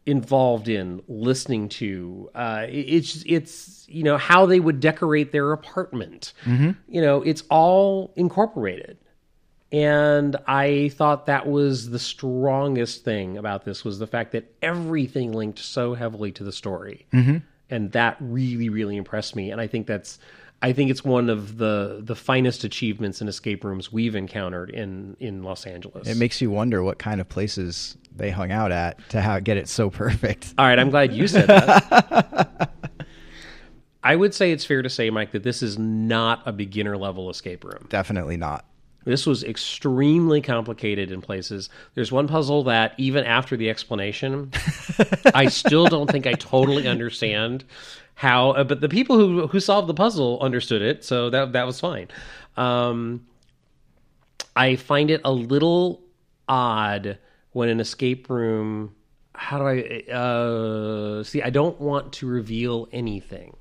[0.05, 6.33] involved in listening to uh it's it's you know how they would decorate their apartment
[6.88, 8.97] you know it's all incorporated
[9.71, 15.31] And I thought that was the strongest thing about this was the fact that everything
[15.31, 17.05] linked so heavily to the story.
[17.13, 17.38] Mm-hmm.
[17.69, 19.51] And that really, really impressed me.
[19.51, 20.17] And I think that's
[20.62, 25.15] I think it's one of the the finest achievements in escape rooms we've encountered in
[25.19, 26.08] in Los Angeles.
[26.08, 29.58] It makes you wonder what kind of places they hung out at to how get
[29.58, 30.54] it so perfect.
[30.58, 32.72] All right, I'm glad you said that.
[34.04, 37.30] I would say it's fair to say, Mike, that this is not a beginner level
[37.30, 37.86] escape room.
[37.89, 38.65] Definitely not.
[39.06, 41.69] This was extremely complicated in places.
[41.95, 44.52] There's one puzzle that, even after the explanation,
[45.34, 47.65] I still don't think I totally understand
[48.19, 48.51] how.
[48.51, 51.79] uh, But the people who who solved the puzzle understood it, so that that was
[51.79, 52.10] fine.
[52.58, 53.25] Um,
[54.55, 56.01] I find it a little
[56.47, 57.17] odd
[57.53, 58.93] when an escape room.
[59.34, 61.41] How do I uh, see?
[61.41, 63.55] I don't want to reveal anything.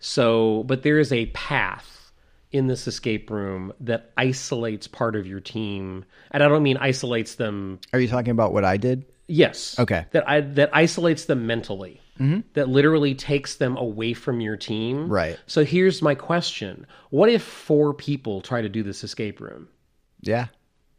[0.00, 2.12] So, but there is a path
[2.52, 7.36] in this escape room that isolates part of your team, and I don't mean isolates
[7.36, 7.80] them.
[7.94, 9.06] Are you talking about what I did?
[9.28, 9.78] Yes.
[9.78, 10.04] Okay.
[10.10, 12.00] That I that isolates them mentally.
[12.18, 12.40] Mm-hmm.
[12.54, 15.08] That literally takes them away from your team.
[15.08, 15.38] Right.
[15.46, 19.68] So here's my question: What if four people try to do this escape room?
[20.20, 20.46] Yeah.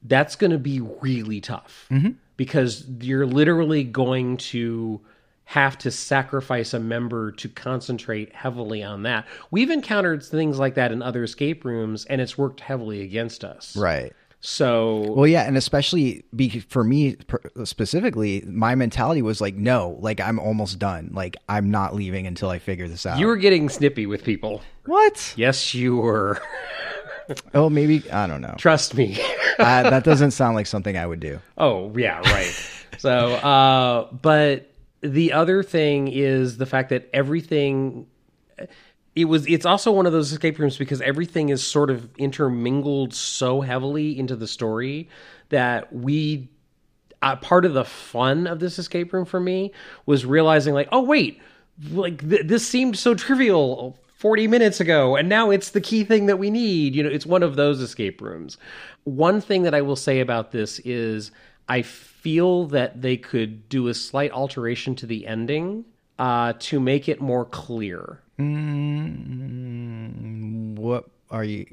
[0.04, 2.12] that's going to be really tough mm-hmm.
[2.38, 5.02] because you're literally going to
[5.44, 9.26] have to sacrifice a member to concentrate heavily on that.
[9.50, 13.76] We've encountered things like that in other escape rooms and it's worked heavily against us.
[13.76, 14.14] Right.
[14.42, 17.18] So Well, yeah, and especially be, for me
[17.66, 21.12] specifically, my mentality was like, no, like I'm almost done.
[21.14, 23.20] Like I'm not leaving until I figure this out.
[23.20, 24.62] you were getting snippy with people.
[24.86, 25.34] what?
[25.36, 26.42] Yes, you were.
[27.54, 28.56] Oh, maybe I don't know.
[28.58, 29.20] Trust me.
[29.60, 31.40] uh, that doesn't sound like something I would do.
[31.58, 32.82] Oh, yeah, right.
[32.98, 34.72] so, uh, but
[35.02, 38.08] the other thing is the fact that everything
[39.20, 43.14] it was it's also one of those escape rooms because everything is sort of intermingled
[43.14, 45.10] so heavily into the story
[45.50, 46.48] that we
[47.22, 49.74] uh, part of the fun of this escape room for me
[50.06, 51.42] was realizing like oh wait
[51.92, 56.26] like th- this seemed so trivial 40 minutes ago and now it's the key thing
[56.26, 56.96] that we need.
[56.96, 58.58] You know it's one of those escape rooms.
[59.04, 61.32] One thing that i will say about this is
[61.68, 65.86] i feel that they could do a slight alteration to the ending
[66.20, 68.22] uh, to make it more clear
[70.76, 71.66] What are you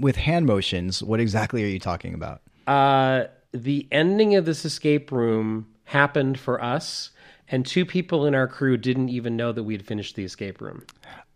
[0.00, 1.02] with hand motions?
[1.02, 2.42] What exactly are you talking about?
[2.66, 7.10] uh, the ending of this escape room happened for us
[7.48, 10.60] and two people in our crew didn't even know that we had finished the escape
[10.60, 10.84] room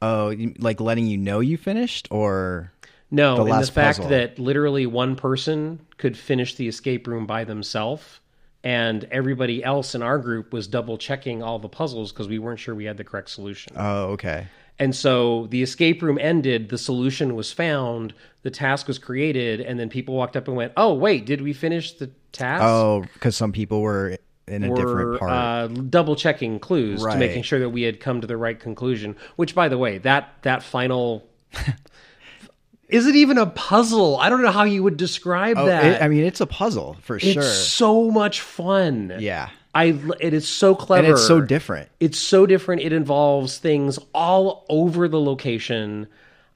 [0.03, 2.73] Oh, like letting you know you finished, or
[3.13, 4.11] No, The and the fact puzzle.
[4.11, 8.21] that literally one person could finish the escape room by themselves,
[8.65, 12.59] and everybody else in our group was double checking all the puzzles because we weren't
[12.59, 13.73] sure we had the correct solution.
[13.77, 14.47] oh, okay,
[14.81, 19.79] And so the escape room ended, the solution was found, the task was created, and
[19.79, 23.37] then people walked up and went, "Oh, wait, did we finish the task?" oh, because
[23.37, 24.17] some people were
[24.49, 25.31] in a were different part.
[25.31, 29.17] uh, double checking clues to making sure that we had come to the right conclusion.
[29.37, 31.29] Which, by the way, that that final
[32.89, 34.17] is it even a puzzle?
[34.17, 35.85] I don't know how you would describe oh, that.
[35.85, 37.43] it- I mean, it's a puzzle for it's sure.
[37.43, 39.15] It's so much fun.
[39.19, 41.89] yeah, I it is so clever and it's so different.
[42.01, 42.83] it's so different.
[42.83, 46.09] It involves things all over the location.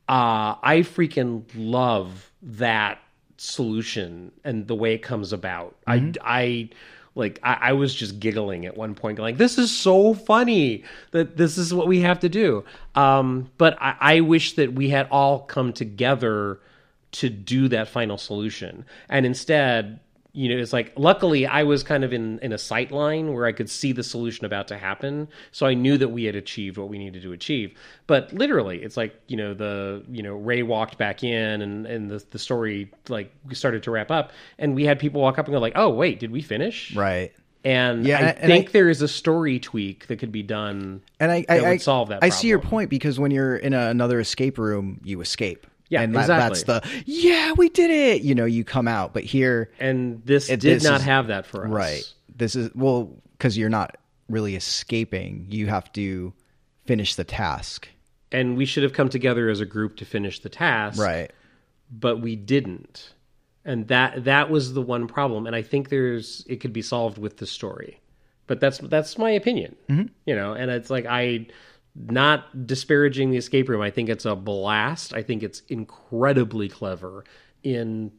[0.08, 2.98] Uh, I freaking love that
[3.36, 5.76] solution and the way it comes about.
[5.86, 6.68] I, I
[7.14, 11.36] like, I, I was just giggling at one point, like, this is so funny that
[11.36, 12.64] this is what we have to do.
[12.94, 16.60] Um, but I, I wish that we had all come together
[17.12, 18.84] to do that final solution.
[19.08, 20.00] And instead,
[20.36, 23.46] you know, it's like luckily I was kind of in in a sight line where
[23.46, 26.76] I could see the solution about to happen, so I knew that we had achieved
[26.76, 27.72] what we needed to achieve.
[28.08, 32.10] But literally, it's like you know the you know Ray walked back in and and
[32.10, 35.54] the the story like started to wrap up, and we had people walk up and
[35.54, 36.94] go like, oh wait, did we finish?
[36.96, 37.32] Right.
[37.64, 41.00] And Yeah, I and I- think there is a story tweak that could be done.
[41.18, 43.56] And I, that I, I would solve that I see your point because when you're
[43.56, 45.66] in a, another escape room, you escape.
[45.94, 46.62] Yeah, and that, exactly.
[46.62, 48.22] that's the yeah, we did it.
[48.22, 51.28] You know, you come out, but here, And this It- did this not is- have
[51.28, 51.70] that for us.
[51.70, 52.14] right?
[52.36, 53.96] This is well because you're not
[54.28, 55.46] really escaping.
[55.50, 56.32] You have to
[56.86, 57.88] finish the task,
[58.32, 61.00] And we should have come together as a group to finish the task.
[61.00, 61.30] right?
[61.90, 63.12] but we didn't
[63.64, 67.18] and that that was the one problem and i think there's it could be solved
[67.18, 68.00] with the story
[68.46, 70.06] but that's that's my opinion mm-hmm.
[70.24, 71.46] you know and it's like i
[71.94, 77.24] not disparaging the escape room i think it's a blast i think it's incredibly clever
[77.62, 78.10] in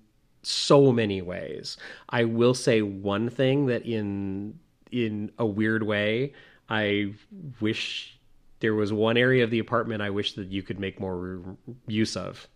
[0.44, 1.78] so many ways
[2.10, 4.58] i will say one thing that in
[4.92, 6.32] in a weird way
[6.70, 7.14] i
[7.60, 8.18] wish
[8.60, 11.58] there was one area of the apartment i wish that you could make more
[11.88, 12.48] use of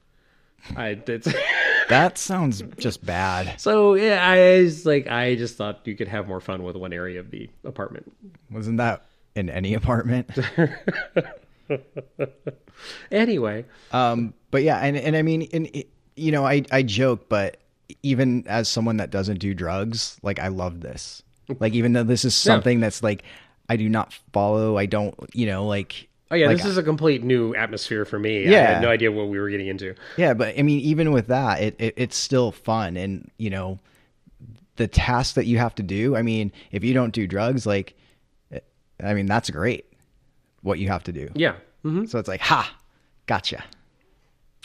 [0.75, 1.01] I
[1.89, 3.59] That sounds just bad.
[3.59, 6.93] So yeah, I was like, I just thought you could have more fun with one
[6.93, 8.11] area of the apartment.
[8.51, 9.05] Wasn't that
[9.39, 10.29] in any apartment?
[13.11, 17.27] Anyway, Um, but yeah, and and I mean, and it- you know, I I joke,
[17.29, 17.57] but
[18.03, 21.21] even as someone that doesn't do drugs, like I love this.
[21.59, 23.23] Like even though this is something that's like
[23.67, 26.83] I do not follow, I don't, you know, like oh yeah, like, this is a
[26.83, 28.43] complete new atmosphere for me.
[28.43, 28.49] Yeah.
[28.49, 28.73] I Yeah.
[28.73, 29.93] had no idea what we were getting into.
[30.17, 33.79] Yeah, but I mean, even with that, it, it it's still fun, and you know,
[34.77, 36.15] the tasks that you have to do.
[36.15, 37.93] I mean, if you don't do drugs, like,
[39.03, 39.85] I mean, that's great.
[40.61, 41.29] What you have to do.
[41.35, 41.55] Yeah.
[41.83, 42.75] hmm So it's like, ha,
[43.27, 43.63] gotcha.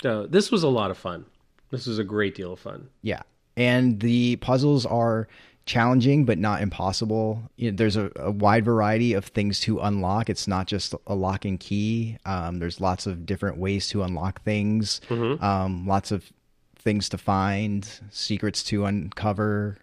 [0.02, 1.24] So this was a lot of fun.
[1.70, 2.88] This was a great deal of fun.
[3.02, 3.22] Yeah,
[3.56, 5.28] and the puzzles are
[5.66, 7.42] challenging but not impossible.
[7.56, 10.28] You know, there's a, a wide variety of things to unlock.
[10.28, 12.18] It's not just a lock and key.
[12.26, 15.00] Um, there's lots of different ways to unlock things.
[15.10, 16.30] Um, lots of
[16.76, 19.78] things to find, secrets to uncover.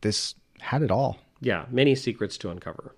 [0.00, 1.18] This had it all.
[1.40, 2.94] Yeah, many secrets to uncover.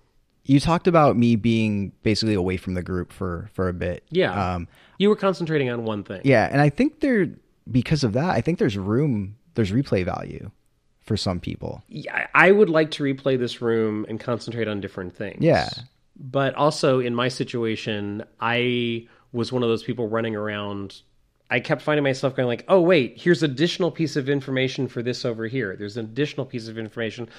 [0.49, 4.03] You talked about me being basically away from the group for for a bit.
[4.09, 4.55] Yeah.
[4.55, 6.21] Um, you were concentrating on one thing.
[6.23, 7.27] yeah, and I think there
[7.69, 10.49] because of that, I think there's room, there's replay value
[11.01, 11.83] for some people.
[11.87, 15.37] Yeah, I would like to replay this room and concentrate on different things.
[15.39, 15.69] Yeah.
[16.19, 21.01] But also in my situation, I was one of those people running around.
[21.51, 25.25] I kept finding myself going like, "Oh wait, here's additional piece of information for this
[25.25, 25.75] over here.
[25.75, 27.29] There's an additional piece of information."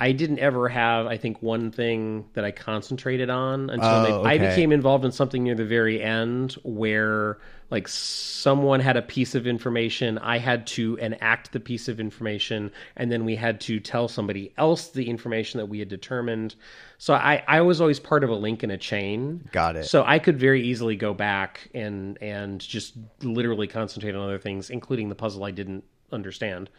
[0.00, 4.30] I didn't ever have, I think, one thing that I concentrated on until Oh, they,
[4.30, 7.38] I became involved in something near the very end where
[7.70, 12.70] like someone had a piece of information i had to enact the piece of information
[12.96, 16.54] and then we had to tell somebody else the information that we had determined.
[16.98, 19.46] So i i was always part of a link in a chain.
[19.52, 19.84] Got it.
[19.84, 24.70] so i could very easily go back and and just literally concentrate on other things
[24.70, 26.70] including the puzzle i didn't understand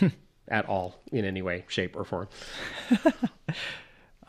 [0.50, 2.28] at all in any way shape or form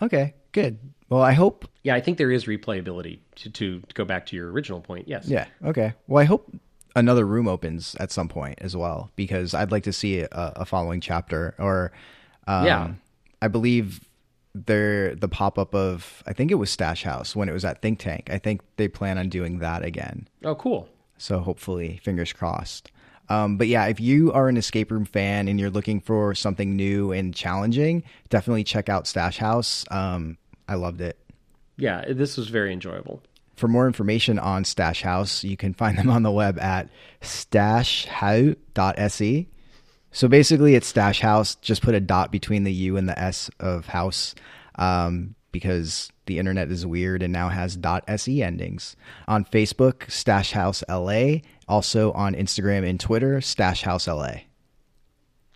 [0.01, 0.79] Okay, good.
[1.09, 1.67] Well, I hope.
[1.83, 5.27] yeah i think there is replayability to, to, go back to your original point yes
[5.27, 5.45] Yeah.
[5.65, 5.93] Okay.
[6.07, 6.51] Well, I hope
[6.95, 10.65] another room opens at some point as well because I'd like to see a, a
[10.65, 11.91] following chapter or.
[12.47, 12.91] Um, Yeah.
[13.43, 14.01] I believe
[14.53, 17.81] there the pop up of I think it was Stash House when it was at
[17.81, 18.29] Think Tank.
[18.31, 20.27] I think they plan on doing that again.
[20.43, 22.91] oh cool So hopefully, fingers crossed.
[23.29, 26.75] Um, but yeah, if you are an escape room fan and you're looking for something
[26.75, 29.85] new and challenging, definitely check out Stash House.
[29.89, 31.17] Um, I loved it.
[31.77, 33.21] yeah this was very enjoyable
[33.55, 36.89] For more information on Stash House, you can find them on the web at
[38.21, 39.47] stashhou.se.
[40.13, 41.55] So basically, it's Stash House.
[41.55, 44.35] Just put a dot between the U and the S of house
[44.75, 47.77] um, because the internet is weird and now has
[48.17, 48.95] .se endings.
[49.27, 51.39] On Facebook, Stash House LA.
[51.71, 54.41] Also on Instagram and Twitter, Stash House LA.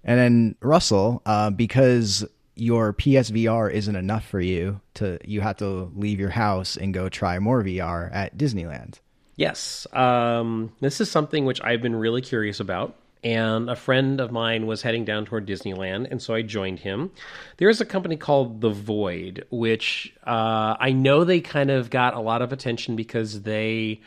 [0.05, 2.25] And then Russell, uh, because
[2.55, 7.09] your PSVR isn't enough for you to, you have to leave your house and go
[7.09, 8.99] try more VR at Disneyland.
[9.35, 9.85] Yes.
[9.91, 12.95] Um, this is something which I've been really curious about.
[13.21, 17.11] And a friend of mine was heading down toward Disneyland, and so I joined him.
[17.57, 22.21] There's a company called The Void, which uh, I know they kind of got a
[22.21, 23.99] lot of attention because they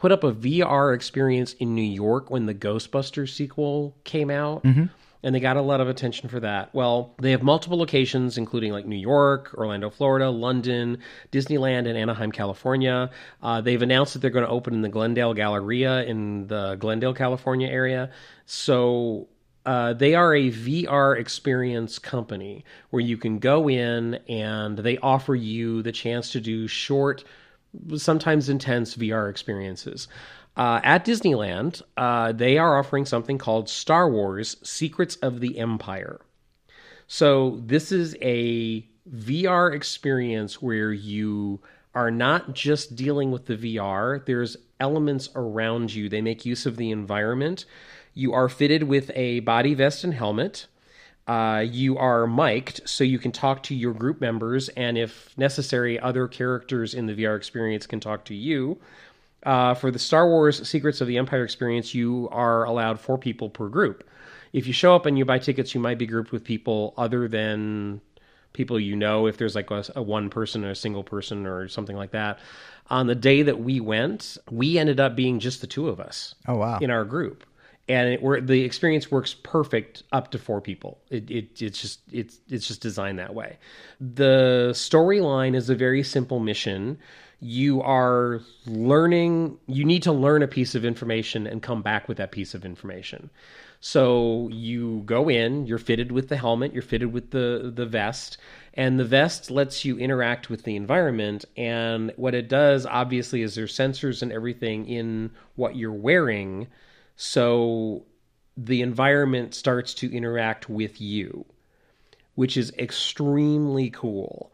[0.00, 4.64] put up a VR experience in New York when the Ghostbusters sequel came out.
[5.22, 6.74] And they got a lot of attention for that.
[6.74, 12.32] Well, they have multiple locations, including like New York, Orlando, Florida, London, Disneyland, and Anaheim,
[12.32, 13.10] California.
[13.42, 17.12] Uh, they've announced that they're going to open in the Glendale Galleria in the Glendale,
[17.12, 18.10] California area.
[18.46, 19.28] So
[19.66, 25.34] uh, they are a VR experience company where you can go in and they offer
[25.34, 27.24] you the chance to do short,
[27.96, 30.08] sometimes intense VR experiences.
[30.56, 36.20] Uh, at Disneyland, uh, they are offering something called Star Wars Secrets of the Empire.
[37.06, 41.60] So, this is a VR experience where you
[41.94, 46.08] are not just dealing with the VR, there's elements around you.
[46.08, 47.64] They make use of the environment.
[48.14, 50.66] You are fitted with a body vest and helmet.
[51.30, 55.96] Uh, you are mic'd so you can talk to your group members, and if necessary,
[56.00, 58.78] other characters in the VR experience can talk to you.
[59.44, 63.48] Uh, for the Star Wars Secrets of the Empire experience, you are allowed four people
[63.48, 64.02] per group.
[64.52, 67.28] If you show up and you buy tickets, you might be grouped with people other
[67.28, 68.00] than
[68.52, 69.26] people you know.
[69.28, 72.40] If there's like a, a one person or a single person or something like that.
[72.90, 76.34] On the day that we went, we ended up being just the two of us
[76.48, 76.78] Oh, wow.
[76.80, 77.44] in our group.
[77.90, 80.92] And it, the experience works perfect up to four people.
[81.10, 83.58] It, it it's just it's it's just designed that way.
[84.00, 86.98] The storyline is a very simple mission.
[87.40, 92.18] you are learning you need to learn a piece of information and come back with
[92.18, 93.30] that piece of information
[93.80, 98.36] so you go in you're fitted with the helmet you're fitted with the the vest
[98.74, 103.54] and the vest lets you interact with the environment and what it does obviously is
[103.54, 106.66] there's sensors and everything in what you're wearing
[107.20, 108.02] so
[108.56, 111.44] the environment starts to interact with you
[112.34, 114.50] which is extremely cool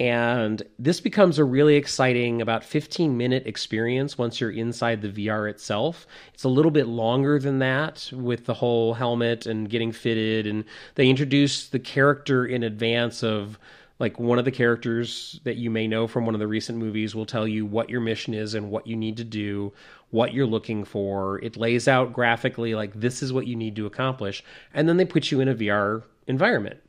[0.00, 5.48] and this becomes a really exciting, about 15 minute experience once you're inside the VR
[5.50, 6.06] itself.
[6.32, 10.46] It's a little bit longer than that with the whole helmet and getting fitted.
[10.46, 10.64] And
[10.94, 13.58] they introduce the character in advance of
[14.00, 17.14] like one of the characters that you may know from one of the recent movies
[17.14, 19.72] will tell you what your mission is and what you need to do,
[20.08, 21.38] what you're looking for.
[21.44, 24.42] It lays out graphically like this is what you need to accomplish.
[24.72, 26.80] And then they put you in a VR environment.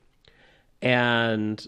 [0.81, 1.67] And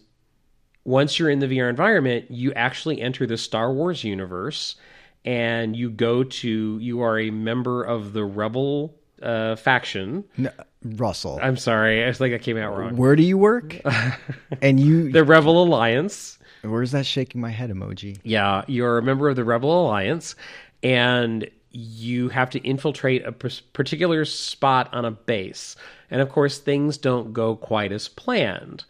[0.85, 4.77] once you're in the VR environment, you actually enter the Star Wars universe
[5.25, 10.23] and you go to, you are a member of the Rebel uh, faction.
[10.37, 10.51] No,
[10.83, 12.95] Russell, I'm sorry, I think I came out wrong.
[12.97, 13.79] where do you work?
[14.61, 16.37] and you, The Rebel Alliance.
[16.61, 18.19] where's that shaking my head emoji?
[18.23, 20.35] Yeah, you're a member of the Rebel Alliance,
[20.83, 25.75] and you have to infiltrate a particular spot on a base.
[26.11, 28.85] And of course, things don't go quite as planned.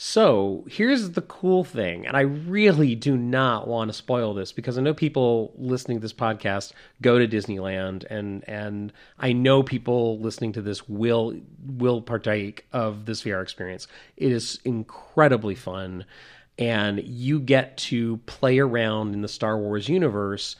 [0.00, 4.78] So here's the cool thing, and I really do not want to spoil this because
[4.78, 6.72] I know people listening to this podcast
[7.02, 11.34] go to Disneyland, and and I know people listening to this will
[11.66, 13.88] will partake of this VR experience.
[14.16, 16.04] It is incredibly fun,
[16.60, 20.54] and you get to play around in the Star Wars universe.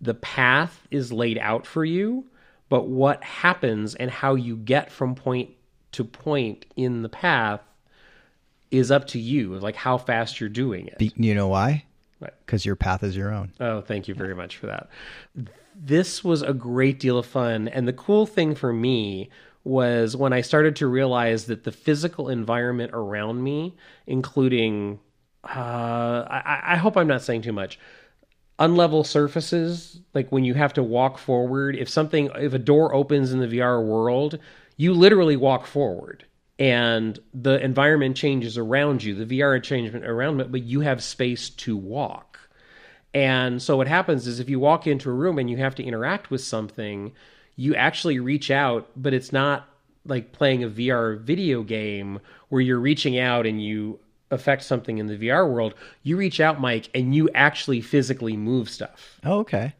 [0.00, 2.24] The path is laid out for you,
[2.70, 5.50] but what happens and how you get from point
[5.90, 7.60] to point in the path
[8.72, 10.98] is up to you, like how fast you're doing it.
[10.98, 11.84] Be- you know why?
[12.18, 12.32] Right.
[12.44, 13.52] Because your path is your own.
[13.60, 14.88] Oh, thank you very much for that.
[15.76, 17.68] This was a great deal of fun.
[17.68, 19.28] And the cool thing for me
[19.64, 24.98] was when I started to realize that the physical environment around me, including,
[25.44, 27.78] uh, I, I hope I'm not saying too much,
[28.58, 33.32] unlevel surfaces, like when you have to walk forward, if something, if a door opens
[33.32, 34.38] in the VR world,
[34.76, 36.24] you literally walk forward
[36.62, 39.16] and the environment changes around you.
[39.16, 42.38] The VR changement around it, but you have space to walk.
[43.12, 45.82] And so what happens is if you walk into a room and you have to
[45.82, 47.14] interact with something,
[47.56, 49.68] you actually reach out, but it's not
[50.06, 53.98] like playing a VR video game where you're reaching out and you
[54.30, 55.74] affect something in the VR world.
[56.04, 59.18] You reach out, Mike, and you actually physically move stuff.
[59.24, 59.74] Oh, okay.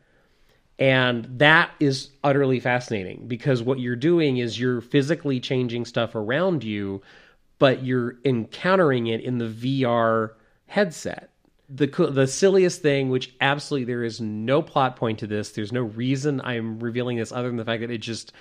[0.83, 6.64] And that is utterly fascinating because what you're doing is you're physically changing stuff around
[6.64, 7.03] you,
[7.61, 10.30] but you're encountering it in the VR
[10.66, 11.30] headset.
[11.68, 15.53] The the silliest thing, which absolutely there is no plot point to this.
[15.53, 18.33] There's no reason I'm revealing this other than the fact that it just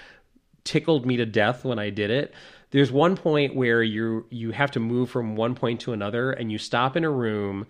[0.64, 2.34] tickled me to death when I did it.
[2.72, 6.52] There's one point where you you have to move from one point to another, and
[6.52, 7.68] you stop in a room,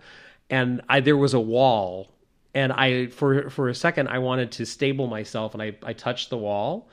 [0.48, 2.08] and I, there was a wall
[2.54, 6.30] and I for for a second I wanted to stable myself and I I touched
[6.30, 6.88] the wall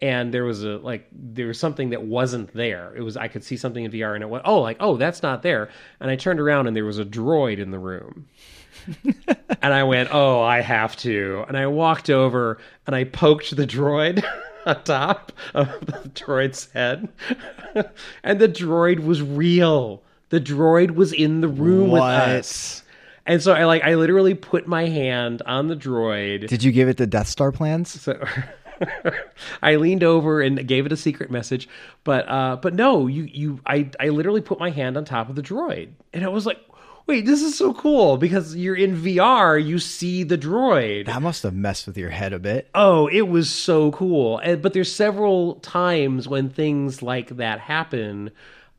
[0.00, 2.92] and there was a like there was something that wasn't there.
[2.96, 5.22] It was I could see something in VR and it went oh like oh that's
[5.22, 5.68] not there
[6.00, 8.26] and I turned around and there was a droid in the room.
[9.62, 13.66] and I went oh I have to and I walked over and I poked the
[13.66, 14.24] droid
[14.66, 17.08] on top of the droid's head
[18.22, 20.02] and the droid was real.
[20.30, 22.81] The droid was in the room with us.
[23.26, 26.48] And so I like I literally put my hand on the droid.
[26.48, 28.00] Did you give it the Death Star plans?
[28.00, 28.22] So
[29.62, 31.68] I leaned over and gave it a secret message,
[32.04, 35.36] but uh, but no, you you I I literally put my hand on top of
[35.36, 36.58] the droid, and I was like,
[37.06, 41.06] wait, this is so cool because you're in VR, you see the droid.
[41.06, 42.68] That must have messed with your head a bit.
[42.74, 44.38] Oh, it was so cool.
[44.38, 48.30] And, but there's several times when things like that happen.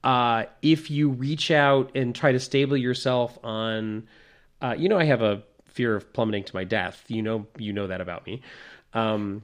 [0.03, 4.07] Uh, if you reach out and try to stable yourself on,
[4.63, 7.03] uh, you know, I have a fear of plummeting to my death.
[7.07, 8.41] You know, you know that about me.
[8.93, 9.43] Um,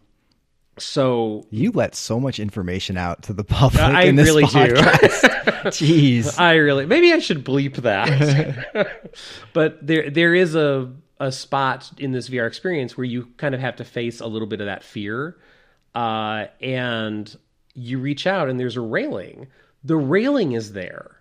[0.78, 3.82] so You let so much information out to the public.
[3.82, 4.74] I in this really do.
[5.70, 6.40] Jeez.
[6.40, 9.02] I really maybe I should bleep that.
[9.54, 13.60] but there there is a a spot in this VR experience where you kind of
[13.60, 15.38] have to face a little bit of that fear,
[15.94, 17.38] uh, and
[17.74, 19.48] you reach out and there's a railing.
[19.84, 21.19] The railing is there,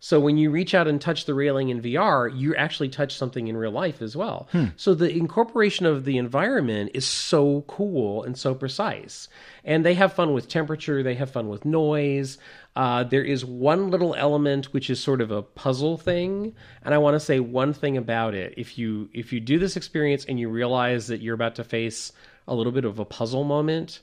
[0.00, 3.48] So when you reach out and touch the railing in VR, you actually touch something
[3.48, 4.48] in real life as well.
[4.76, 9.28] So the incorporation of the environment is so cool and so precise.
[9.64, 12.38] And they have fun with temperature, they have fun with noise.
[12.76, 16.98] Uh, there is one little element which is sort of a puzzle thing, and I
[16.98, 18.54] want to say one thing about it.
[18.56, 22.12] If you if you do this experience and you realize that you're about to face
[22.46, 24.00] a little bit of a puzzle moment,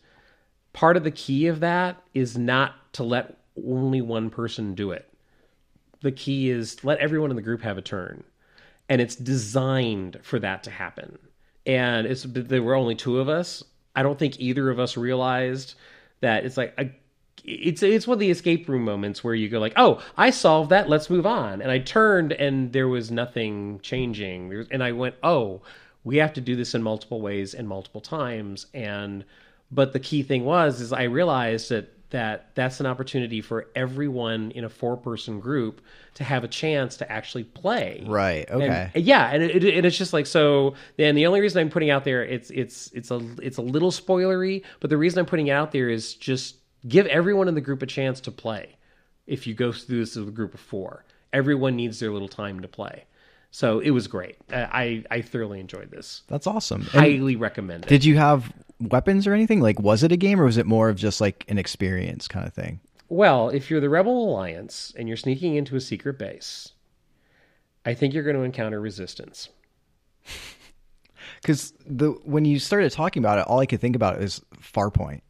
[0.74, 5.10] part of the key of that is not to let only one person do it
[6.06, 8.24] the key is let everyone in the group have a turn.
[8.88, 11.18] And it's designed for that to happen.
[11.66, 13.64] And it's there were only two of us.
[13.96, 15.74] I don't think either of us realized
[16.22, 16.78] that it's like
[17.44, 20.70] it's it's one of the escape room moments where you go like oh i solved
[20.70, 20.88] that.
[20.88, 21.60] Let's move on.
[21.60, 24.68] And i turned and there was nothing changing.
[24.70, 25.64] And i went oh
[26.04, 28.68] we have to do this in multiple ways and multiple times.
[28.76, 29.26] And
[29.72, 34.52] but the key thing was is i realized that that that's an opportunity for everyone
[34.52, 35.82] in a four person group
[36.14, 38.48] to have a chance to actually play Right.
[38.50, 38.92] and- Okay.
[38.96, 40.76] yeah, and it, it, and it's just like so.
[41.00, 43.92] And the only reason I'm putting out there, it's it's it's a it's a little
[43.92, 47.62] spoilery, but the reason I'm putting it out there is just give everyone in the
[47.62, 48.78] group a chance to play.
[49.28, 51.04] If you go through this with a group of four,
[51.34, 53.06] everyone needs their little time to play.
[53.50, 54.36] So it was great.
[54.52, 56.22] I I, thoroughly enjoyed this.
[56.28, 56.82] That's awesome.
[56.82, 57.90] And Highly recommend it.
[57.90, 59.62] did you have weapons or anything?
[59.62, 62.46] Like, was it a game or was it more of just like an experience kind
[62.48, 62.80] of thing?
[63.10, 66.72] Well, if you're the Rebel Alliance and you're sneaking into a secret base,
[67.86, 69.50] I think you're going to encounter resistance.
[71.42, 75.22] Because the when you started talking about it, all I could think about is Farpoint.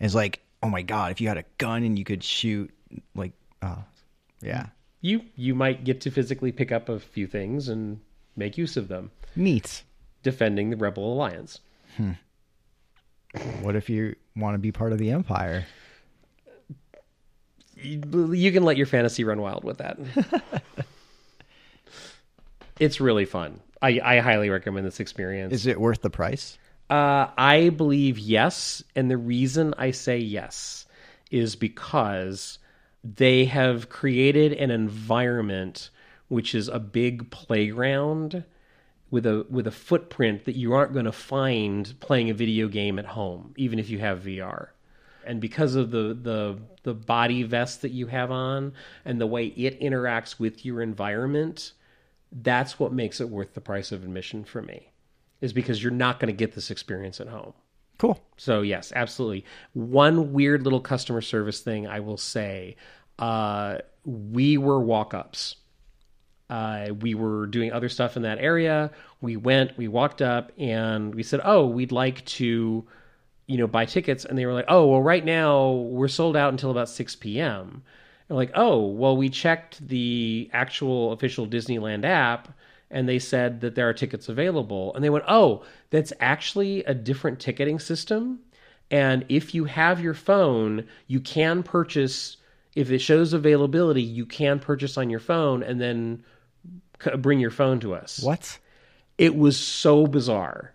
[0.00, 2.70] It's like, oh my god, if you had a gun and you could shoot,
[3.14, 3.32] like,
[3.62, 3.82] oh,
[4.42, 4.66] yeah,
[5.00, 8.00] You you might get to physically pick up a few things and
[8.36, 9.82] make use of them, neat.
[10.22, 11.60] defending the Rebel Alliance.
[11.96, 12.12] Hmm.
[13.60, 15.66] What if you want to be part of the Empire?
[17.76, 19.98] You, you can let your fantasy run wild with that.
[22.78, 23.60] it's really fun.
[23.80, 25.52] I, I highly recommend this experience.
[25.52, 26.58] Is it worth the price?
[26.90, 30.86] Uh, I believe yes, and the reason I say yes
[31.30, 32.58] is because
[33.02, 35.90] they have created an environment
[36.28, 38.44] which is a big playground
[39.12, 42.98] with a with a footprint that you aren't going to find playing a video game
[42.98, 44.68] at home, even if you have VR.
[45.24, 48.72] And because of the the the body vest that you have on
[49.04, 51.72] and the way it interacts with your environment,
[52.32, 54.88] that's what makes it worth the price of admission for me
[55.42, 57.52] is because you're not going to get this experience at home.
[57.98, 58.18] Cool.
[58.38, 59.44] So yes, absolutely.
[59.74, 62.76] One weird little customer service thing I will say:
[63.18, 65.56] uh, we were walk-ups.
[66.52, 68.90] Uh, we were doing other stuff in that area.
[69.22, 72.84] We went, we walked up, and we said, "Oh, we'd like to,
[73.46, 76.52] you know, buy tickets." And they were like, "Oh, well, right now we're sold out
[76.52, 77.82] until about six p.m."
[78.28, 82.48] And like, "Oh, well, we checked the actual official Disneyland app."
[82.92, 84.94] and they said that there are tickets available.
[84.94, 88.40] And they went, oh, that's actually a different ticketing system.
[88.90, 92.36] And if you have your phone, you can purchase,
[92.76, 96.22] if it shows availability, you can purchase on your phone and then
[97.18, 98.22] bring your phone to us.
[98.22, 98.58] What?
[99.18, 100.74] It was so bizarre.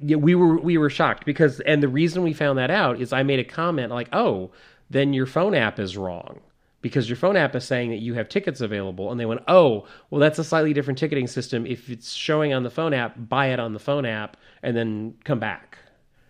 [0.00, 3.12] Yeah, we were we were shocked because and the reason we found that out is
[3.12, 4.50] I made a comment like, "Oh,
[4.90, 6.40] then your phone app is wrong."
[6.80, 9.86] Because your phone app is saying that you have tickets available, and they went, "Oh,
[10.10, 11.66] well, that's a slightly different ticketing system.
[11.66, 15.14] If it's showing on the phone app, buy it on the phone app, and then
[15.24, 15.78] come back."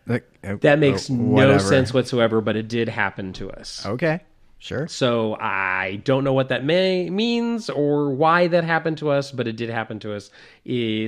[0.06, 3.84] Like, uh, That makes uh, no sense whatsoever, but it did happen to us.
[3.84, 4.20] Okay,
[4.58, 4.88] sure.
[4.88, 9.46] So I don't know what that may means or why that happened to us, but
[9.46, 10.30] it did happen to us.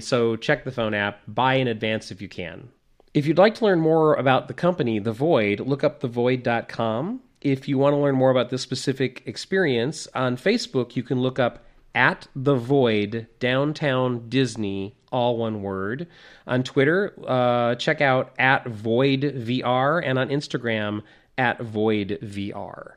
[0.04, 2.68] So check the phone app, buy in advance if you can.
[3.12, 7.20] If you'd like to learn more about the company, The Void, look up thevoid.com.
[7.40, 11.40] If you want to learn more about this specific experience, on Facebook, you can look
[11.40, 16.06] up at The Void Downtown Disney, all one word.
[16.46, 21.02] On Twitter, uh, check out at Void VR, and on Instagram,
[21.36, 22.92] at Void VR.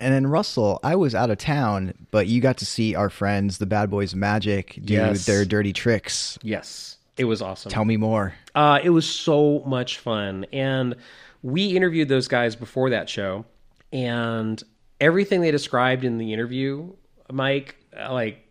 [0.00, 3.58] And then Russell, I was out of town, but you got to see our friends,
[3.58, 5.26] the Bad Boys Magic, do Yes.
[5.26, 6.38] their dirty tricks.
[6.42, 7.70] Yes, it was awesome.
[7.70, 8.34] Tell me more.
[8.54, 10.94] Uh, it was so much fun, and
[11.42, 13.44] we interviewed those guys before that show,
[13.92, 14.62] and
[15.00, 16.92] everything they described in the interview,
[17.32, 17.76] Mike,
[18.08, 18.44] like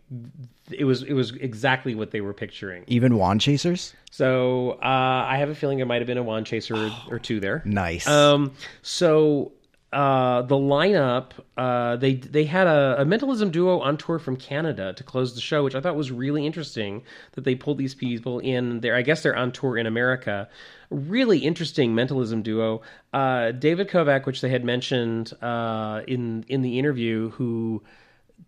[0.71, 2.83] it was it was exactly what they were picturing.
[2.87, 3.93] Even wand chasers?
[4.11, 7.19] So uh, I have a feeling there might have been a wand chaser or, or
[7.19, 7.61] two there.
[7.65, 8.07] Nice.
[8.07, 9.51] Um, so
[9.97, 14.93] uh, the lineup, uh, they they had a, a mentalism duo on tour from Canada
[14.93, 18.37] to close the show, which I thought was really interesting that they pulled these people
[18.37, 18.95] in there.
[18.95, 20.49] I guess they're on tour in America.
[20.91, 22.83] Really interesting mentalism duo.
[23.11, 27.81] Uh, David Kovac, which they had mentioned uh, in in the interview, who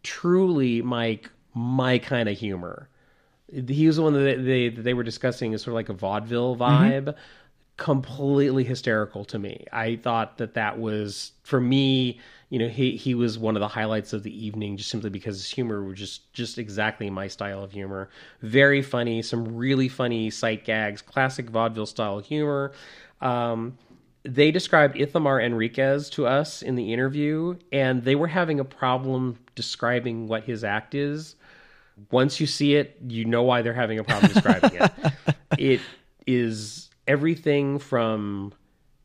[0.03, 2.89] truly Mike my kind of humor.
[3.51, 5.93] He was the one that they that they were discussing as sort of like a
[5.93, 7.15] vaudeville vibe.
[7.79, 9.65] Completely hysterical to me.
[9.71, 12.19] I thought that that was for me.
[12.49, 15.37] You know, he he was one of the highlights of the evening, just simply because
[15.37, 18.09] his humor was just just exactly my style of humor.
[18.41, 22.73] Very funny, some really funny sight gags, classic vaudeville style humor.
[23.21, 23.77] Um,
[24.23, 29.39] they described Ithamar Enriquez to us in the interview, and they were having a problem
[29.55, 31.35] describing what his act is.
[32.11, 34.91] Once you see it, you know why they're having a problem describing it.
[35.57, 35.81] It
[36.27, 38.53] is everything from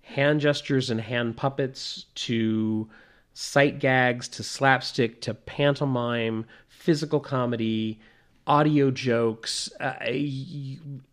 [0.02, 2.86] hand gestures and hand puppets to
[3.32, 7.98] sight gags to slapstick to pantomime, physical comedy,
[8.46, 9.72] audio jokes.
[9.80, 9.94] Uh,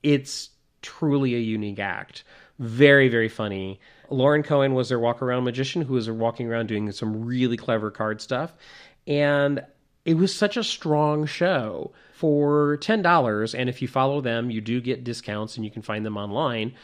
[0.03, 0.49] it's
[0.81, 2.25] truly a unique act.
[2.59, 3.79] Very, very funny.
[4.09, 7.89] Lauren Cohen was their walk around magician who was walking around doing some really clever
[7.89, 8.53] card stuff.
[9.07, 9.63] And
[10.03, 13.55] it was such a strong show for $10.
[13.57, 16.75] And if you follow them, you do get discounts and you can find them online.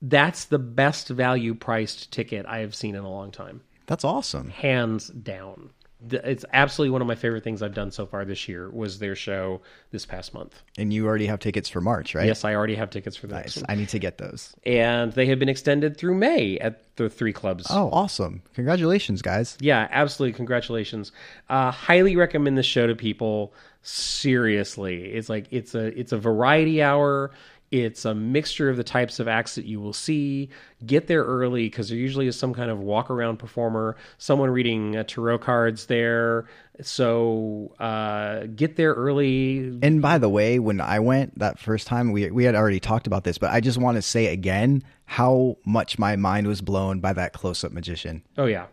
[0.00, 3.60] That's the best value priced ticket I have seen in a long time.
[3.84, 4.48] That's awesome.
[4.48, 5.68] Hands down
[6.10, 9.16] it's absolutely one of my favorite things I've done so far this year was their
[9.16, 10.62] show this past month.
[10.76, 12.26] And you already have tickets for March, right?
[12.26, 13.62] Yes, I already have tickets for nice.
[13.68, 14.54] I need to get those.
[14.64, 17.66] And they have been extended through May at the three clubs.
[17.70, 18.42] Oh, awesome!
[18.54, 19.56] Congratulations, guys.
[19.60, 20.36] Yeah, absolutely.
[20.36, 21.12] Congratulations.
[21.48, 23.54] Uh, highly recommend this show to people.
[23.88, 27.30] Seriously, it's like it's a it's a variety hour.
[27.70, 30.48] It's a mixture of the types of acts that you will see.
[30.84, 34.96] Get there early because there usually is some kind of walk around performer, someone reading
[34.96, 36.46] uh, tarot cards there.
[36.82, 39.78] So uh, get there early.
[39.82, 43.06] And by the way, when I went that first time, we we had already talked
[43.06, 46.98] about this, but I just want to say again how much my mind was blown
[46.98, 48.24] by that close up magician.
[48.36, 48.66] Oh yeah,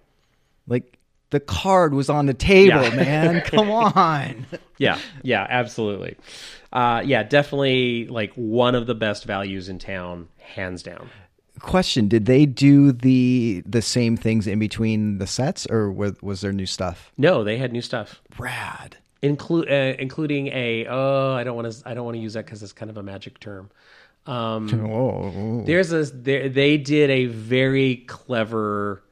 [0.68, 0.98] like
[1.34, 2.96] the card was on the table, yeah.
[2.96, 3.42] man.
[3.46, 4.46] Come on.
[4.78, 6.16] yeah, yeah, absolutely.
[6.72, 11.10] Uh, yeah, definitely like one of the best values in town, hands down.
[11.60, 16.42] Question: Did they do the the same things in between the sets, or was, was
[16.42, 17.12] there new stuff?
[17.18, 18.22] No, they had new stuff.
[18.38, 18.98] Rad.
[19.24, 22.46] Include uh, including a oh, I don't want to I don't want to use that
[22.46, 23.72] because it's kind of a magic term.
[24.28, 25.64] Um, whoa.
[25.66, 29.04] There's a there, they did a very clever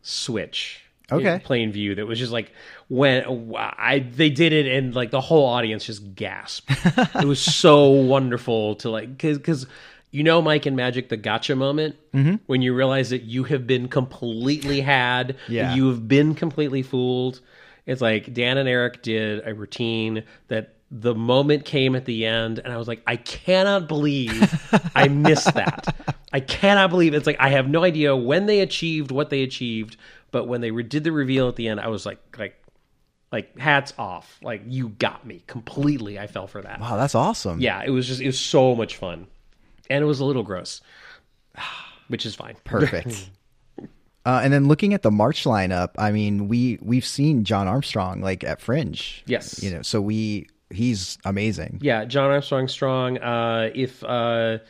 [0.00, 1.40] switch okay.
[1.44, 2.52] plain view that was just like
[2.88, 6.70] when I they did it and like the whole audience just gasped.
[6.96, 9.66] it was so wonderful to like because because
[10.10, 12.36] you know Mike and Magic the gotcha moment mm-hmm.
[12.46, 15.74] when you realize that you have been completely had, yeah.
[15.74, 17.40] you have been completely fooled.
[17.86, 22.60] It's like Dan and Eric did a routine that the moment came at the end
[22.60, 25.94] and I was like, I cannot believe I missed that.
[26.32, 29.96] I cannot believe it's like I have no idea when they achieved what they achieved,
[30.34, 32.60] but when they did the reveal at the end, I was like, like,
[33.30, 34.40] like hats off.
[34.42, 36.18] Like you got me completely.
[36.18, 36.80] I fell for that.
[36.80, 37.60] Wow, that's awesome.
[37.60, 39.28] Yeah, it was just it was so much fun,
[39.88, 40.80] and it was a little gross,
[42.08, 42.56] which is fine.
[42.64, 43.30] Perfect.
[44.26, 48.22] Uh, and then looking at the March lineup, I mean, we we've seen John Armstrong
[48.22, 49.22] like at Fringe.
[49.26, 51.78] Yes, you know, so we he's amazing.
[51.82, 53.18] Yeah, John Armstrong strong.
[53.18, 54.60] Uh, if uh,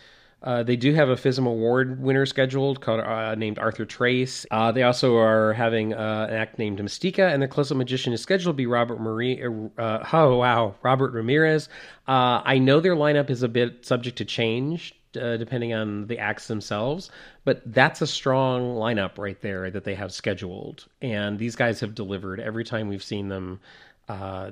[0.45, 4.45] uh, they do have a FISM award winner scheduled called uh, named Arthur Trace.
[4.51, 8.21] Uh, they also are having uh, an act named Mystica, and their close-up magician is
[8.21, 9.43] scheduled to be Robert Marie.
[9.43, 11.71] Uh, oh wow, Robert Ramirez.
[12.07, 14.95] I know their lineup is a bit subject to change.
[15.15, 17.11] depending on the acts themselves,
[17.45, 21.95] but that's a strong lineup right there that they have scheduled, and these guys have
[21.95, 23.61] delivered every time we've seen them.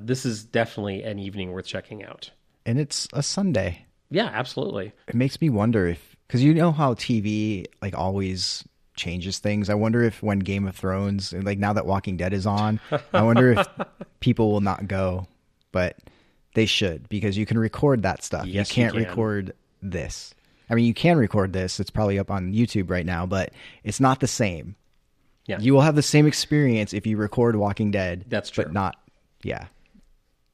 [0.01, 2.31] this is definitely an evening worth checking out,
[2.65, 3.85] and it's a Sunday.
[4.13, 4.93] Yeah, absolutely.
[5.07, 8.63] It makes me wonder if because you know how TV like always
[8.95, 9.71] changes things.
[9.71, 12.79] I wonder if when Game of Thrones, like now that Walking Dead is on,
[13.11, 13.67] I wonder if
[14.19, 15.27] people will not go,
[15.71, 15.97] but
[16.53, 18.45] they should because you can record that stuff.
[18.45, 19.09] Yes, you can't you can.
[19.09, 20.35] record this.
[20.69, 21.79] I mean, you can record this.
[21.79, 23.51] It's probably up on YouTube right now, but
[23.83, 24.75] it's not the same.
[25.47, 25.59] Yeah.
[25.59, 28.25] You will have the same experience if you record Walking Dead.
[28.27, 28.63] That's true.
[28.63, 28.95] But not,
[29.43, 29.65] yeah.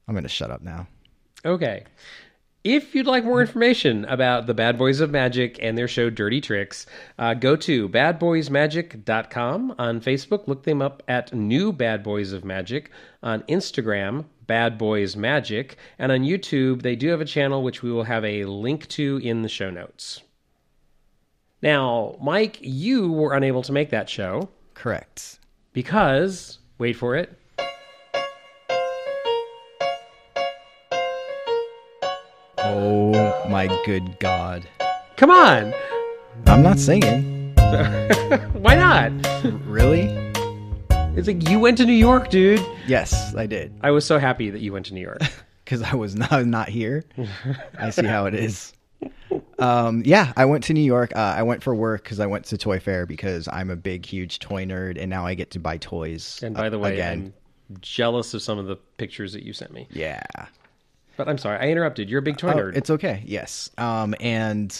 [0.07, 0.87] I'm going to shut up now.
[1.45, 1.83] Okay.
[2.63, 6.41] If you'd like more information about the Bad Boys of Magic and their show Dirty
[6.41, 6.85] Tricks,
[7.17, 9.75] uh, go to badboysmagic.com.
[9.79, 12.91] On Facebook, look them up at New Bad Boys of Magic.
[13.23, 15.77] On Instagram, Bad Boys Magic.
[15.97, 19.21] And on YouTube, they do have a channel which we will have a link to
[19.23, 20.21] in the show notes.
[21.61, 24.49] Now, Mike, you were unable to make that show.
[24.73, 25.39] Correct.
[25.71, 27.38] Because, wait for it,
[32.71, 34.69] Oh my good God.
[35.17, 35.73] Come on.
[36.45, 37.55] I'm not singing.
[38.53, 39.11] Why not?
[39.65, 40.03] Really?
[41.17, 42.63] It's like you went to New York, dude.
[42.85, 43.73] Yes, I did.
[43.81, 45.19] I was so happy that you went to New York.
[45.65, 47.05] because I was not not here.
[47.79, 48.71] I see how it is.
[49.57, 51.11] Um, yeah, I went to New York.
[51.15, 54.05] Uh, I went for work because I went to Toy Fair because I'm a big,
[54.05, 56.39] huge toy nerd, and now I get to buy toys.
[56.43, 57.33] And by the way, again,
[57.71, 59.87] I'm jealous of some of the pictures that you sent me.
[59.89, 60.21] yeah,
[61.19, 62.09] But I'm sorry, I interrupted.
[62.09, 62.77] You're a big toy Oh, nerd.
[62.77, 63.21] it's okay.
[63.25, 63.69] Yes.
[63.77, 64.73] Um, and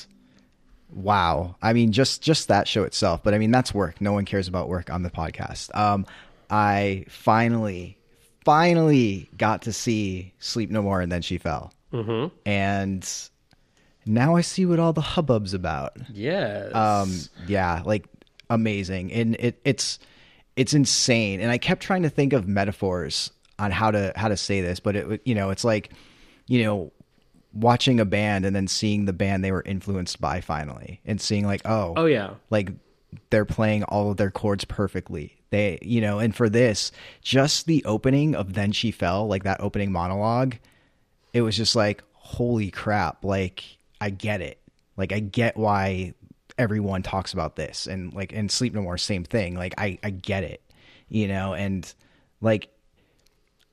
[0.94, 3.22] wow, I mean, just just that show itself.
[3.24, 4.00] But I mean, that's work.
[4.00, 5.76] No one cares about work on the podcast.
[5.76, 6.06] Um,
[6.50, 7.98] I finally,
[8.46, 11.74] finally got to see Sleep No More, and then she fell.
[11.94, 12.34] Mm-hmm.
[12.46, 13.30] And
[14.06, 15.98] now I see what all the hubbub's about.
[16.14, 16.74] yes.
[16.74, 17.14] Um,
[17.48, 18.06] yeah, like
[18.50, 20.00] amazing, and it it's
[20.56, 21.42] it's insane.
[21.42, 24.80] And I kept trying to think of metaphors on how to how to say this,
[24.80, 25.92] but it you know it's like
[26.50, 26.92] you know
[27.54, 31.46] watching a band and then seeing the band they were influenced by finally, and seeing
[31.46, 32.32] like oh oh yeah.
[32.50, 32.72] like
[33.30, 35.36] they're playing all of their chords perfectly.
[35.50, 36.92] They, you know, and for this,
[37.22, 40.56] just the opening of Then She Fell, like that opening monologue,
[41.34, 43.24] it was just like, holy crap.
[43.26, 43.64] Like,
[44.00, 44.60] I get it.
[44.96, 46.14] Like, I get why
[46.58, 47.88] everyone talks about this.
[47.88, 49.56] And like, and Sleep No More, same thing.
[49.56, 50.62] Like, I, I get it,
[51.08, 51.92] you know, and
[52.42, 52.70] like,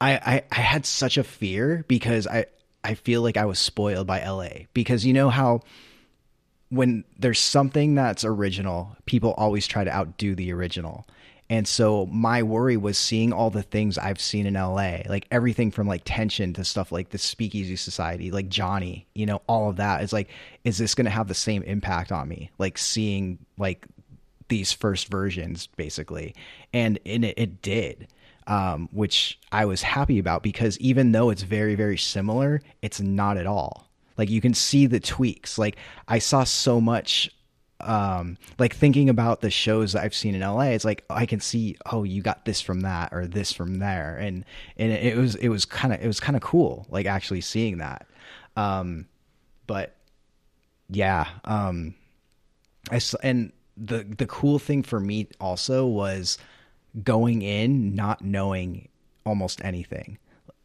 [0.01, 2.47] I, I, I had such a fear because I,
[2.87, 5.63] I feel like I was spoiled by LA because you know how
[6.69, 11.05] when there's something that's original, people always try to outdo the original.
[11.51, 15.73] And so my worry was seeing all the things I've seen in LA, like everything
[15.73, 19.77] from like tension to stuff like the Speakeasy Society, like Johnny, you know, all of
[19.77, 20.03] that.
[20.03, 20.29] It's like,
[20.65, 22.51] is this going to have the same impact on me?
[22.59, 23.87] Like seeing like
[24.49, 26.37] these first versions basically.
[26.73, 28.09] And, and it, it did.
[28.49, 33.37] Um, which I was happy about because even though it's very, very similar, it's not
[33.37, 33.89] at all.
[34.17, 35.59] Like you can see the tweaks.
[35.59, 35.77] Like
[36.07, 37.31] I saw so much
[37.81, 41.41] um like thinking about the shows that I've seen in LA it's like I can
[41.41, 44.47] see oh you got this from that or this from there and
[44.79, 47.77] and it was it was kind of it was kind of cool like actually seeing
[47.79, 48.07] that
[48.57, 49.07] um
[49.67, 49.95] but
[50.89, 51.95] yeah um
[52.91, 56.39] I and the the cool thing for me also was
[57.03, 58.89] going in not knowing
[59.25, 60.19] almost anything.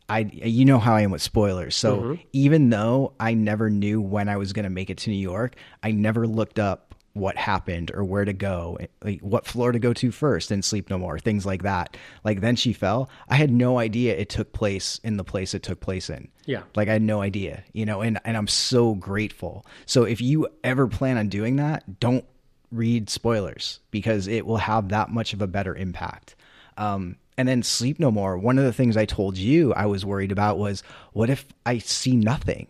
[0.09, 1.75] I you know how I am with spoilers.
[1.75, 2.21] So mm-hmm.
[2.33, 5.55] even though I never knew when I was going to make it to New York,
[5.83, 9.93] I never looked up what happened or where to go, like what floor to go
[9.93, 11.97] to first and sleep no more, things like that.
[12.23, 13.09] Like then she fell.
[13.27, 16.29] I had no idea it took place in the place it took place in.
[16.45, 16.63] Yeah.
[16.75, 19.65] Like I had no idea, you know, and and I'm so grateful.
[19.85, 22.25] So if you ever plan on doing that, don't
[22.71, 26.35] read spoilers because it will have that much of a better impact.
[26.77, 28.37] Um, and then sleep no more.
[28.37, 31.79] One of the things I told you I was worried about was what if I
[31.79, 32.67] see nothing?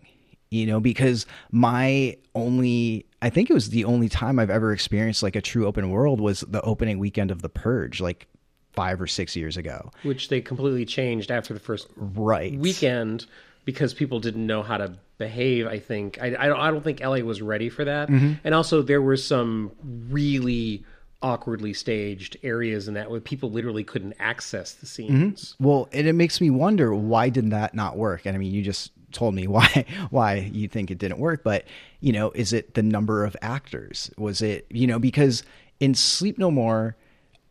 [0.50, 5.22] You know, because my only, I think it was the only time I've ever experienced
[5.22, 8.26] like a true open world was the opening weekend of The Purge, like
[8.72, 9.90] five or six years ago.
[10.02, 12.58] Which they completely changed after the first Right.
[12.58, 13.26] weekend
[13.64, 14.92] because people didn't know how to
[15.26, 15.66] behave.
[15.66, 18.32] I think I, I don't I don't think LA was ready for that, Mm-hmm.
[18.44, 19.70] and also there were some
[20.10, 20.84] really
[21.22, 25.54] awkwardly staged areas in that where people literally couldn't access the scenes.
[25.60, 28.26] Well, and it makes me wonder why did that not work?
[28.26, 31.64] And I mean, you just told me why why you think it didn't work, but
[32.00, 34.10] you know, is it the number of actors?
[34.18, 35.44] Was it you know because
[35.78, 36.96] in Sleep No More,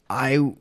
[0.09, 0.53] I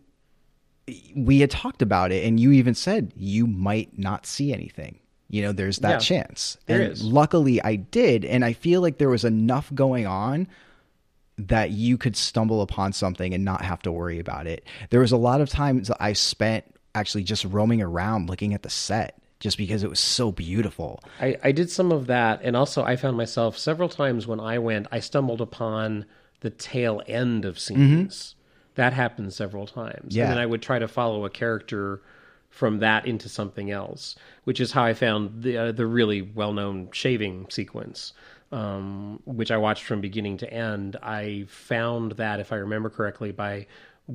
[1.14, 4.98] we had talked about it, and you even said you might not see anything.
[5.30, 6.58] You know, there's that Yeah, chance.
[6.66, 7.02] there and is.
[7.04, 10.48] luckily, I did, and I feel like there was enough going on
[11.38, 14.66] that you could stumble upon something and not have to worry about it.
[14.90, 16.64] There was a lot of times I spent
[16.94, 21.00] actually just roaming around looking at the set just because it was so beautiful.
[21.20, 24.58] I, I did some of that, and also I found myself several times when I
[24.58, 26.04] went, I stumbled upon
[26.40, 27.74] the tail end of mm-hmm.
[27.74, 28.34] scenes.
[28.74, 30.14] That happened several times.
[30.14, 30.24] Yeah.
[30.24, 32.02] And then I would try to follow a character
[32.51, 36.53] from that into something else, which is how I found the uh, the really well
[36.53, 38.12] known shaving sequence,
[38.53, 40.96] um, which I watched from beginning to end.
[41.03, 43.66] I found that, if I remember correctly, by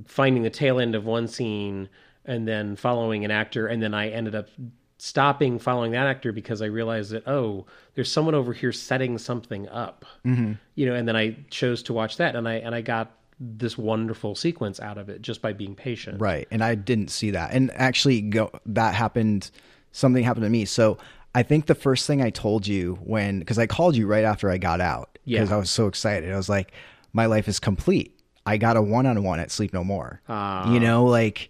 [0.05, 1.89] finding the tail end of one scene
[2.25, 4.49] and then following an actor, and then I ended up
[4.97, 7.65] stopping following that actor because I realized that oh,
[7.95, 10.53] there's someone over here setting something up, mm-hmm.
[10.75, 13.77] you know, and then I chose to watch that, and I and I got this
[13.77, 16.21] wonderful sequence out of it just by being patient.
[16.21, 16.47] Right.
[16.51, 17.51] And I didn't see that.
[17.51, 19.51] And actually go that happened
[19.91, 20.65] something happened to me.
[20.65, 20.97] So
[21.33, 24.49] I think the first thing I told you when cuz I called you right after
[24.49, 25.55] I got out because Yeah.
[25.55, 26.31] I was so excited.
[26.31, 26.71] I was like
[27.13, 28.17] my life is complete.
[28.45, 30.21] I got a one-on-one at Sleep No More.
[30.29, 30.71] Ah.
[30.71, 31.49] You know, like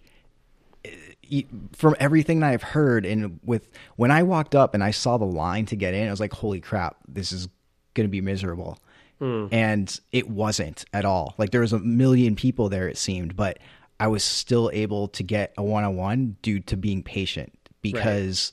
[1.72, 5.24] from everything that I've heard and with when I walked up and I saw the
[5.24, 7.48] line to get in, I was like, holy crap, this is
[7.94, 8.78] going to be miserable.
[9.20, 9.48] Mm.
[9.52, 11.34] And it wasn't at all.
[11.38, 13.58] Like there was a million people there, it seemed, but
[13.98, 18.52] I was still able to get a one on one due to being patient because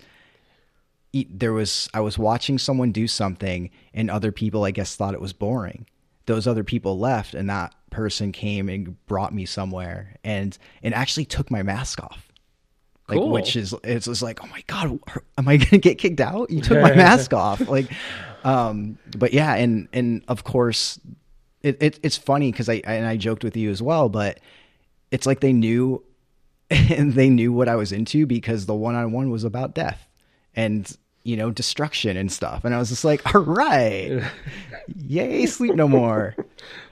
[1.12, 5.14] e- there was I was watching someone do something and other people I guess thought
[5.14, 5.86] it was boring.
[6.26, 11.26] Those other people left and that person came and brought me somewhere and and actually
[11.26, 12.32] took my mask off.
[13.08, 13.30] Like Cool.
[13.32, 14.98] which is it's just like, oh my god,
[15.38, 16.50] am I gonna get kicked out?
[16.50, 17.60] You took my mask off.
[17.68, 17.92] Like
[18.44, 21.00] um but yeah, and and of course
[21.62, 24.40] it, it it's funny because I and I joked with you as well, but
[25.12, 26.04] it's like they knew
[26.70, 30.08] and they knew what I was into because the one on one was about death
[30.56, 30.90] and
[31.24, 34.24] you know destruction and stuff, and I was just like, all right,
[34.96, 36.36] yay, sleep no more.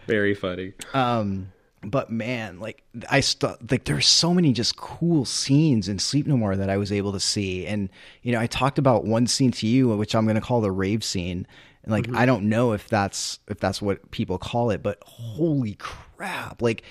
[0.07, 0.73] Very funny.
[0.93, 1.51] Um,
[1.83, 6.37] but man, like I st- like there's so many just cool scenes in Sleep No
[6.37, 7.89] More that I was able to see, and
[8.21, 10.71] you know I talked about one scene to you, which I'm going to call the
[10.71, 11.47] rave scene,
[11.83, 12.17] and like mm-hmm.
[12.17, 16.83] I don't know if that's if that's what people call it, but holy crap, like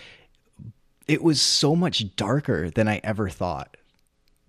[1.07, 3.76] it was so much darker than I ever thought.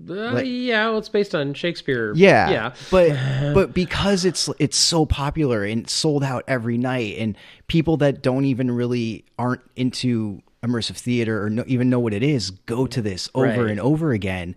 [0.10, 2.14] Uh, yeah, well, it's based on Shakespeare.
[2.16, 2.74] Yeah, yeah.
[2.90, 3.12] But
[3.54, 7.38] but because it's it's so popular and sold out every night, and
[7.68, 12.24] people that don't even really aren't into immersive theater or no, even know what it
[12.24, 13.72] is go to this over Right.
[13.72, 14.56] and over again.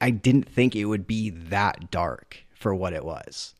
[0.00, 3.54] I didn't think it would be that dark for what it was.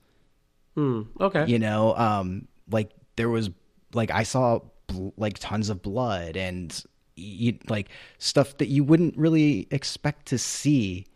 [0.79, 1.47] Okay.
[1.47, 3.49] You know, um, like there was
[3.95, 6.85] like I saw bl- like tons of blood and
[7.17, 11.07] you, like stuff that you wouldn't really expect to see.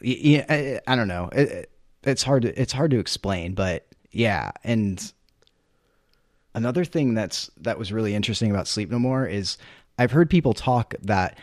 [0.00, 1.28] Yeah, I, I don't know.
[1.32, 1.70] It, it-
[2.04, 4.52] it's hard to it's hard to explain, but yeah.
[4.62, 5.12] And
[6.54, 9.58] another thing that's that was really interesting about Sleep No More is
[9.98, 11.38] I've heard people talk that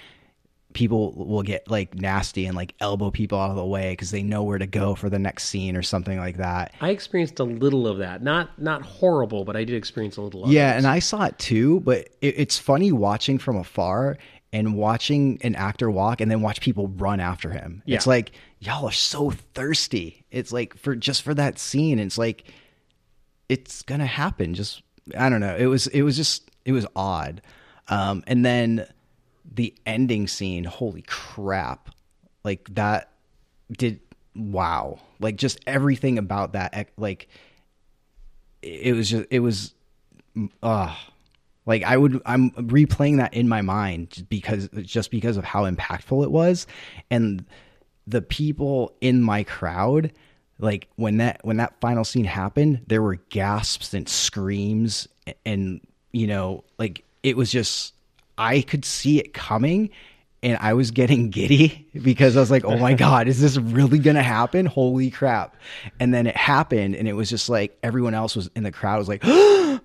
[0.74, 4.24] people will get like nasty and like elbow people out of the way because they
[4.24, 6.74] know where to go for the next scene or something like that.
[6.82, 8.24] I experienced a little of that.
[8.24, 11.38] Not not horrible, but I did experience a little of Yeah, and I saw it
[11.38, 14.18] too, but it, it's funny watching from afar
[14.56, 17.84] and watching an actor walk and then watch people run after him.
[17.86, 17.98] Yeah.
[17.98, 20.24] It's like y'all are so thirsty.
[20.32, 22.00] It's like for just for that scene.
[22.00, 22.46] It's like
[23.50, 24.54] it's gonna happen.
[24.54, 24.82] Just
[25.18, 25.58] I don't know.
[25.58, 27.42] It was it was just it was odd.
[27.90, 28.88] Um, and then
[29.54, 30.64] the ending scene.
[30.64, 31.90] Holy crap!
[32.46, 33.12] Like that
[33.78, 34.00] did
[34.38, 35.00] wow.
[35.20, 36.92] Like just everything about that.
[36.96, 37.28] Like
[38.62, 39.74] it was just it was
[40.64, 40.96] uh
[41.66, 45.64] like I would I'm replaying that in my mind just because just because of how
[45.70, 46.68] impactful it was
[47.10, 47.46] and
[48.08, 50.12] the people in my crowd
[50.60, 55.08] like when that when that final scene happened there were gasps and screams
[55.46, 57.94] and you know like it was just
[58.38, 59.90] I could see it coming
[60.44, 64.00] and I was getting giddy because I was like, "Oh my god, is this really
[64.00, 64.66] going to happen?
[64.66, 65.56] Holy crap."
[66.00, 69.00] And then it happened and it was just like everyone else was in the crowd
[69.00, 69.82] was like, "Ah!"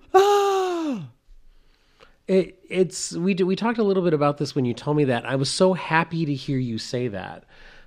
[2.31, 5.03] It, it's we do, we talked a little bit about this when you told me
[5.03, 5.25] that.
[5.25, 7.43] I was so happy to hear you say that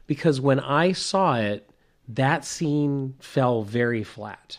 [0.07, 1.71] because when I saw it,
[2.09, 4.59] that scene fell very flat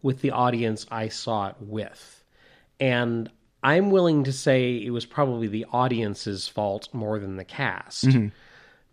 [0.00, 2.24] with the audience I saw it with,
[2.80, 3.30] and
[3.62, 8.28] I'm willing to say it was probably the audience's fault more than the cast mm-hmm.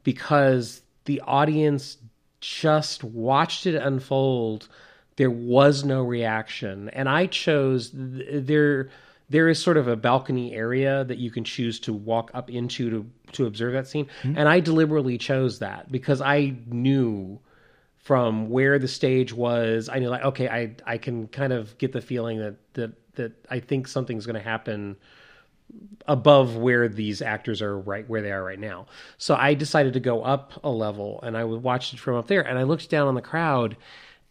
[0.04, 1.98] because the audience
[2.42, 4.68] just watched it unfold.
[5.16, 8.90] There was no reaction, and I chose th- there.
[9.30, 12.90] There is sort of a balcony area that you can choose to walk up into
[12.90, 14.38] to to observe that scene, mm-hmm.
[14.38, 17.40] and I deliberately chose that because I knew
[17.98, 19.90] from where the stage was.
[19.90, 23.34] I knew like okay, I I can kind of get the feeling that that that
[23.50, 24.96] I think something's going to happen
[26.08, 28.86] above where these actors are right where they are right now.
[29.18, 32.42] So I decided to go up a level and I watched it from up there
[32.42, 33.76] and I looked down on the crowd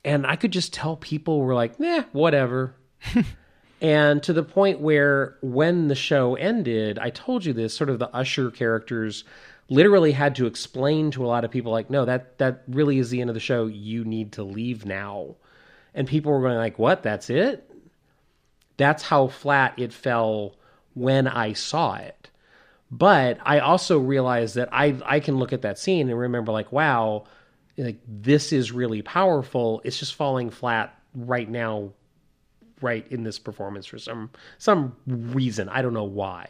[0.04, 2.76] and I could just tell people were like, "Nah, whatever."
[3.84, 7.98] and to the point where when the show ended, I told you this, sort of
[7.98, 9.24] the usher characters
[9.68, 13.10] literally had to explain to a lot of people like, "No, that that really is
[13.10, 13.66] the end of the show.
[13.66, 15.36] You need to leave now."
[15.94, 17.02] And people were going like, "What?
[17.02, 17.70] That's it?"
[18.78, 20.54] That's how flat it fell
[20.94, 22.30] when I saw it.
[22.90, 26.72] But I also realized that I I can look at that scene and remember like,
[26.72, 27.24] wow,
[27.76, 29.82] like this is really powerful.
[29.84, 31.90] It's just falling flat right now,
[32.84, 35.68] right in this performance for some some reason.
[35.68, 36.48] I don't know why.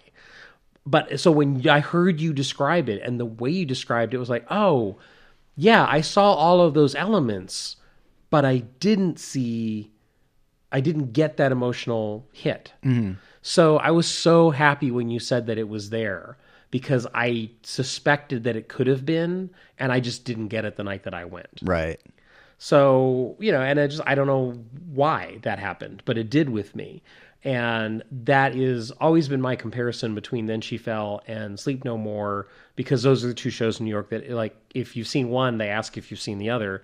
[0.87, 4.29] But so when I heard you describe it and the way you described it was
[4.29, 4.99] like, oh,
[5.57, 7.77] yeah, I saw all of those elements,
[8.29, 9.93] but I didn't see
[10.75, 12.73] I didn't get that emotional hit.
[12.85, 13.13] Mm-hmm.
[13.43, 16.37] So I was so happy when you said that it was there
[16.73, 20.83] because I suspected that it could have been, and I just didn't get it the
[20.83, 21.61] night that I went.
[21.63, 22.01] Right.
[22.65, 24.53] So you know, and I just I don't know
[24.87, 27.03] why that happened, but it did with me.
[27.43, 32.49] And that is always been my comparison between Then She Fell and Sleep No More
[32.75, 35.59] because those are the two shows in New York that, like, if you've seen one,
[35.59, 36.81] they ask if you've seen the other.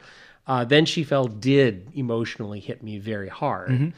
[0.46, 3.94] Uh, then She Fell did emotionally hit me very hard.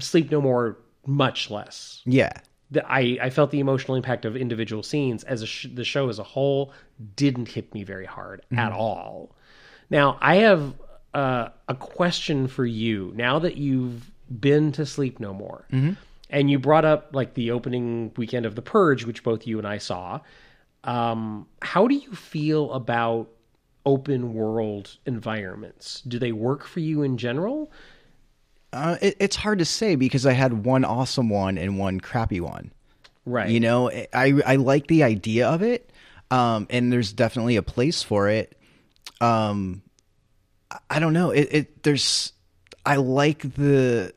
[0.00, 0.76] Sleep No More,
[1.06, 2.32] much less Yeah.
[2.70, 6.10] the, I, I felt the emotional impact of individual scenes as a sh- the show
[6.10, 6.72] as a whole
[7.16, 9.34] didn't hit me very hard at all.
[9.90, 10.74] Now I have
[11.12, 13.12] uh, a question for you.
[13.14, 14.10] Now that you've
[14.40, 15.66] been to Sleep No More,
[16.30, 19.66] and you brought up like the opening weekend of The Purge, which both you and
[19.66, 20.20] I saw,
[20.82, 23.28] um, how do you feel about
[23.86, 26.00] open world environments?
[26.02, 27.70] Do they work for you in general?
[28.72, 32.40] Uh, it, it's hard to say because I had one awesome one and one crappy
[32.40, 32.72] one.
[33.26, 33.48] Right.
[33.48, 35.90] You know, I I like the idea of it,
[36.30, 38.58] um, and there's definitely a place for it.
[39.20, 39.82] Um,
[40.90, 41.30] I- don't know.
[41.30, 42.32] It, it there's
[42.84, 44.12] I like the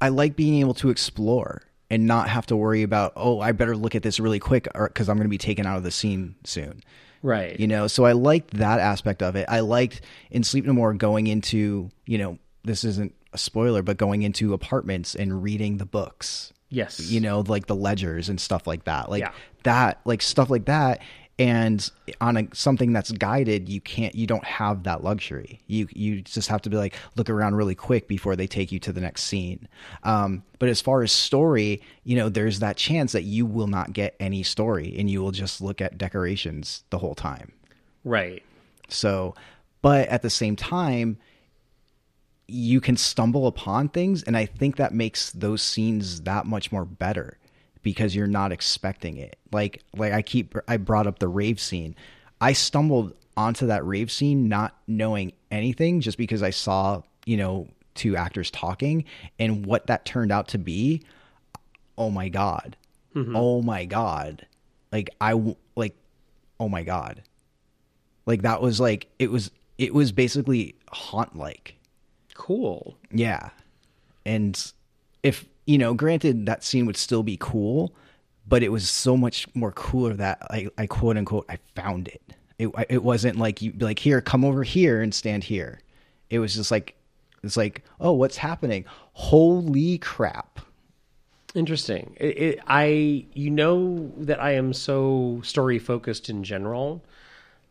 [0.00, 3.76] I like being able to explore and not have to worry about oh I better
[3.76, 6.34] look at this really quick because I'm going to be taken out of the scene
[6.44, 6.82] soon.
[7.22, 7.58] right.
[7.58, 9.46] You know, so I liked that aspect of it.
[9.48, 10.00] I liked
[10.30, 14.52] in Sleep No More going into, you know, this isn't a spoiler, but going into
[14.52, 16.52] apartments and reading the books.
[16.68, 17.00] yes.
[17.00, 19.08] You know, like the ledgers and stuff like that.
[19.10, 19.32] Like Yeah.
[19.62, 21.00] that, like stuff like that.
[21.38, 25.60] And on a something that's guided, you can't you don't have that luxury.
[25.66, 28.78] You you just have to be like look around really quick before they take you
[28.80, 29.68] to the next scene.
[30.02, 33.92] Um, but as far as story, you know, there's that chance that you will not
[33.92, 37.52] get any story and you will just look at decorations the whole time.
[38.04, 38.42] right.
[38.88, 39.34] So,
[39.82, 41.18] but at the same time,
[42.48, 46.84] you can stumble upon things, and I think that makes those scenes that much more
[46.84, 47.38] better
[47.86, 49.38] because you're not expecting it.
[49.52, 51.94] Like, like I keep I brought up the rave scene.
[52.40, 57.68] I stumbled onto that rave scene not knowing anything, just because I saw you know
[57.94, 59.04] two actors talking,
[59.38, 61.02] and what that turned out to be.
[61.96, 62.76] Oh my god!
[63.14, 63.36] Mm-hmm.
[63.36, 64.44] Oh my god!
[64.90, 65.94] Like I like,
[66.58, 67.22] oh my god!
[68.26, 71.76] Like that was like it was it was basically haunt like.
[72.34, 72.96] Cool.
[73.12, 73.50] Yeah.
[74.24, 74.72] And
[75.22, 77.92] if, you know, granted that scene would still be cool,
[78.48, 82.22] but it was so much more cooler that I, I quote unquote, I found it.
[82.58, 85.80] It, it wasn't like you like, here, come over here and stand here.
[86.30, 86.94] It was just like,
[87.42, 88.86] it's like, oh, what's happening?
[89.12, 90.60] Holy crap.
[91.54, 92.16] Interesting.
[92.18, 97.04] It, it, I, you know, that I am so story focused in general,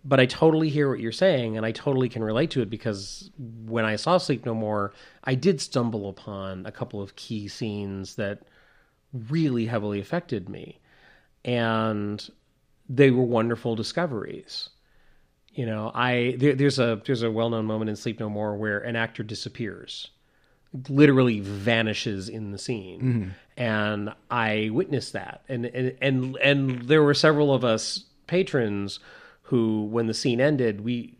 [0.05, 3.31] but I totally hear what you're saying, and I totally can relate to it because
[3.65, 4.93] when I saw Sleep No More,
[5.23, 8.43] I did stumble upon a couple of key scenes that
[9.29, 10.79] really heavily affected me,
[11.43, 12.29] and
[12.87, 14.69] they were wonderful discoveries.
[15.53, 18.55] You know, I there, there's a there's a well known moment in Sleep No More
[18.55, 20.11] where an actor disappears
[20.89, 23.01] literally vanishes in the scene.
[23.01, 23.29] Mm-hmm.
[23.57, 25.41] And i witnessed that.
[25.47, 28.99] And, and and and there were several of us patrons
[29.45, 31.15] who when the scene ended we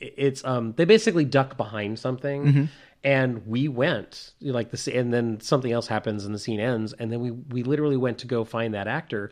[0.00, 2.68] it's um they basically duck behind something
[3.02, 7.12] and we went like the and then something else happens and the scene ends and
[7.12, 9.30] then we we literally went to go find that actor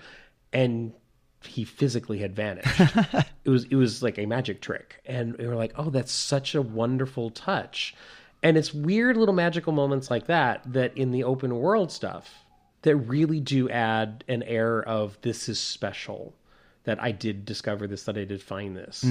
[0.52, 0.92] and
[1.44, 2.80] he physically had vanished.
[3.44, 6.54] It was it was like a magic trick and we were like oh that's such
[6.54, 7.94] a wonderful touch.
[8.44, 12.44] And it's weird little magical moments like that that in the open world stuff
[12.82, 16.34] that really do add an air of this is special
[16.84, 19.04] that I did discover this that I did find this.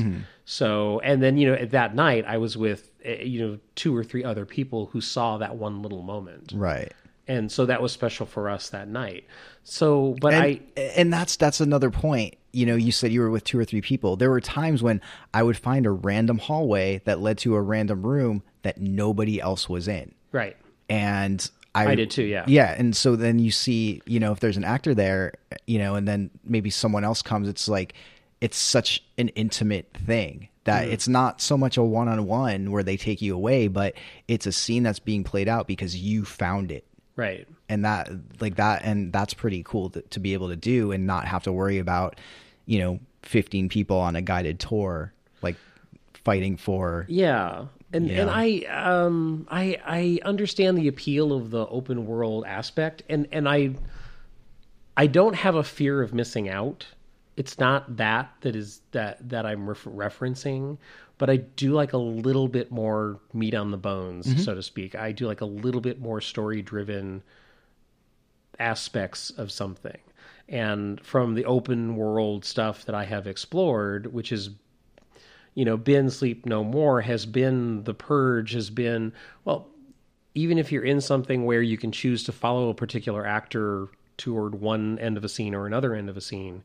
[0.45, 3.95] So and then you know at that night I was with eh, you know two
[3.95, 6.53] or three other people who saw that one little moment.
[6.55, 6.93] Right.
[7.27, 9.25] And so that was special for us that night.
[9.63, 13.29] So but and, I and that's that's another point you know you said you were
[13.29, 15.01] with two or three people there were times when
[15.33, 19.69] i would find a random hallway that led to a random room that nobody else
[19.69, 20.57] was in right.
[20.89, 22.43] and i, I did too, yeah.
[22.47, 25.33] yeah and so then you see you know if there's an actor there
[25.67, 27.93] you know and then maybe someone else comes it's like
[28.41, 30.91] it's such an intimate thing that Mm.
[30.93, 33.93] it's not so much a one-on-one where they take you away but
[34.27, 37.47] it's a scene that's being played out because you found it Right.
[37.69, 38.09] and that
[38.39, 41.43] like that and that's pretty cool to, to be able to do and not have
[41.43, 42.19] to worry about
[42.65, 45.55] you know 15 people on a guided tour like
[46.23, 47.65] fighting for Yeah.
[47.93, 48.21] And Yeah.
[48.21, 53.47] and I um I I understand the appeal of the open world aspect and and
[53.49, 53.75] I
[54.97, 56.85] I don't have a fear of missing out.
[57.37, 60.77] It's not that that is that that I'm ref- referencing,
[61.17, 64.95] but I do like a little bit more meat on the bones, so to speak.
[64.95, 67.23] I do like a little bit more story driven
[68.59, 69.97] aspects of something.
[70.49, 74.49] And from the open world stuff that I have explored, which is
[75.53, 79.67] you know, been Sleep No More has been The Purge, has been, well,
[80.33, 83.87] even if you're in something where you can choose to follow a particular actor
[84.17, 86.63] toward one end of a scene or another end of a scene,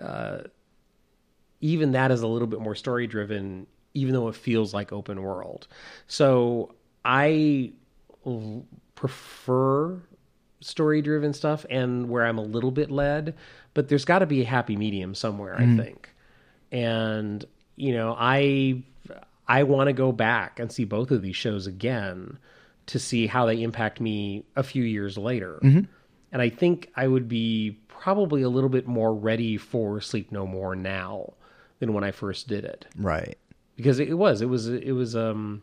[0.00, 0.40] uh,
[1.60, 5.22] even that is a little bit more story driven, even though it feels like open
[5.22, 5.66] world.
[6.06, 6.74] So
[7.04, 7.72] I
[8.26, 8.64] l-
[8.94, 10.00] prefer
[10.60, 13.34] story driven stuff and where I'm a little bit led,
[13.74, 16.10] but there's got to be a happy medium somewhere, I think.
[16.70, 17.44] And
[17.78, 18.82] you know, I
[19.46, 22.38] I want to go back and see both of these shows again
[22.86, 25.58] to see how they impact me a few years later.
[26.30, 30.46] And I think I would be probably a little bit more ready for Sleep No
[30.46, 31.32] More now
[31.78, 33.38] than when I first did it Right.
[33.76, 35.62] because it was it was it was um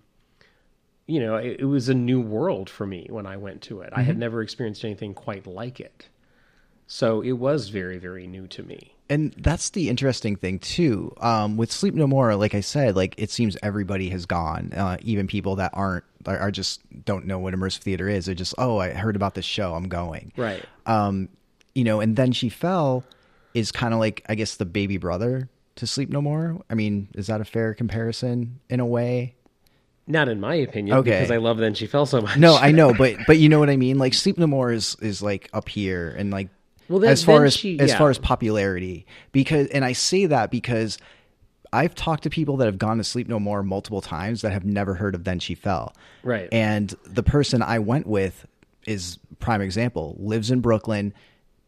[1.08, 3.92] you know it, it was a new world for me when I went to it.
[3.94, 6.08] I had never experienced anything quite like it.
[6.88, 8.95] So it was very very new to me.
[9.10, 11.14] And that's the interesting thing too.
[11.20, 14.98] Um, with sleep no more like i said like it seems everybody has gone uh,
[15.02, 18.26] even people that aren't are, are just don't know what immersive theater is.
[18.26, 19.76] They're just oh i heard about this show.
[19.76, 20.32] I'm going.
[20.38, 20.64] Right.
[20.86, 21.30] um,
[21.76, 23.04] you know and then she fell
[23.54, 26.62] is kind of like i guess the baby brother to sleep no more.
[26.70, 29.36] I mean is that a fair comparison in a way?
[30.08, 31.12] Not in my opinion Okay.
[31.12, 32.38] because I love then she fell so much.
[32.38, 33.98] no i know but but you know what i mean?
[33.98, 36.50] Like sleep no more is is like up here and like
[36.90, 40.26] Well, then- as far then as she- as far as popularity because and i say
[40.28, 40.98] that because
[41.74, 44.66] i've talked to people that have gone to sleep no more multiple times that have
[44.66, 46.48] never heard of then she fell Right.
[46.52, 48.46] and the person i went with
[48.86, 51.14] is prime example lives in brooklyn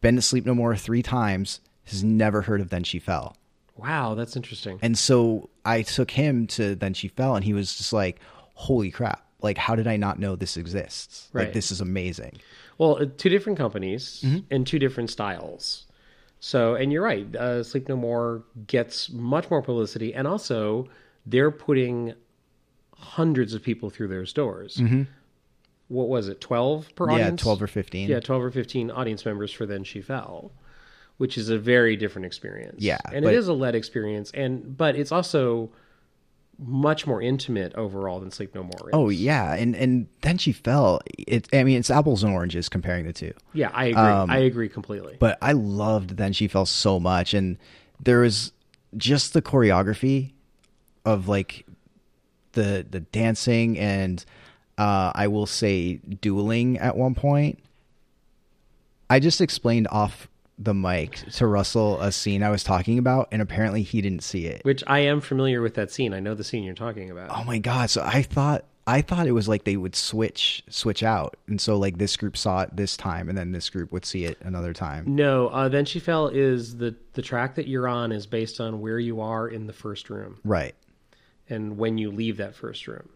[0.00, 3.36] been to sleep no more three times has never heard of then she fell
[3.76, 4.78] Wow, that's interesting.
[4.82, 8.18] and so I took him to Then She Fell, and he was just like,
[8.54, 9.24] holy crap.
[9.40, 11.28] Like, how did I not know this exists?
[11.32, 12.38] Like, this is amazing.
[12.78, 14.38] Well, uh, two different companies Mm-hmm.
[14.50, 15.84] and two different styles.
[16.40, 17.34] So, and you're right.
[17.34, 20.88] Uh, Sleep No More gets much more publicity, and also
[21.26, 22.14] they're putting
[22.94, 24.80] hundreds of people through their stores.
[25.88, 26.40] What was it?
[26.40, 27.18] Twelve per Mm-hmm.
[27.18, 28.08] Yeah, 12 or 15.
[28.08, 30.52] Yeah, twelve or fifteen audience members for Then She Fell,
[31.16, 32.82] which is a very different experience.
[32.82, 35.70] Yeah, and it is a led experience, and but it's also
[36.58, 38.88] much more intimate overall than Sleep No More.
[38.88, 38.90] Is.
[38.92, 39.54] Oh, yeah.
[39.54, 43.32] And and Then She Fell, it, I mean, it's apples and oranges comparing the two.
[43.52, 44.02] yeah, I agree.
[44.02, 45.16] Um, I agree completely.
[45.20, 47.32] But I loved Then She Fell so much.
[47.32, 47.58] And
[48.02, 48.52] there was
[48.96, 50.32] just the choreography
[51.04, 51.64] of like
[52.52, 54.24] the the dancing and
[54.78, 57.58] uh, I will say dueling at one point.
[59.10, 60.28] I just explained off
[60.58, 64.46] the mic to Russell a scene I was talking about, and apparently he didn't see
[64.46, 64.64] it.
[64.64, 66.12] Which I am familiar with that scene.
[66.12, 67.30] I know the scene you're talking about.
[67.30, 67.90] Oh my god!
[67.90, 71.76] So I thought I thought it was like they would switch switch out, and so
[71.76, 74.72] like this group saw it this time, and then this group would see it another
[74.72, 75.04] time.
[75.14, 78.80] No, uh, then she fell is the the track that you're on is based on
[78.80, 80.74] where you are in the first room Right.
[81.48, 83.08] and when you leave that first room.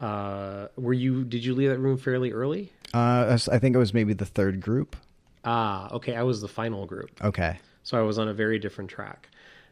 [0.00, 2.72] Uh, were you did you leave that room fairly early?
[2.92, 4.96] Uh, I think it was maybe the third group.
[5.44, 6.14] Ah, okay.
[6.16, 7.58] I was the final group, Okay.
[7.82, 9.28] so I was on a very different track.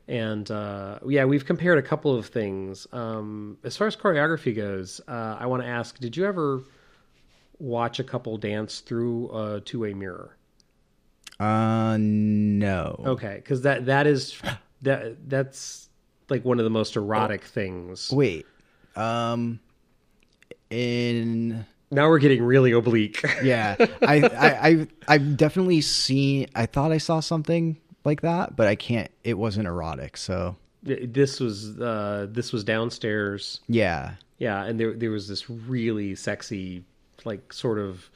[0.08, 2.86] And uh, yeah, we've compared a couple of things.
[2.92, 6.62] Um, as far as choreography goes, uh, I want to ask: Did you ever
[7.58, 10.36] watch a couple dance through a two-way mirror?
[11.38, 12.96] Uh, no.
[13.06, 14.36] Okay, because that that is
[14.82, 15.88] that that's
[16.28, 18.10] like one of the most erotic things.
[18.12, 18.46] Wait.
[18.96, 19.60] Um,
[20.70, 23.22] in Now we're getting really oblique.
[23.42, 26.48] yeah, I I I've, I've definitely seen.
[26.54, 29.10] I thought I saw something like that, but I can't.
[29.22, 33.60] It wasn't erotic, so this was uh, this was downstairs.
[33.68, 34.14] yeah.
[34.38, 36.82] Yeah, and there there was this really sexy,
[37.24, 38.10] like sort of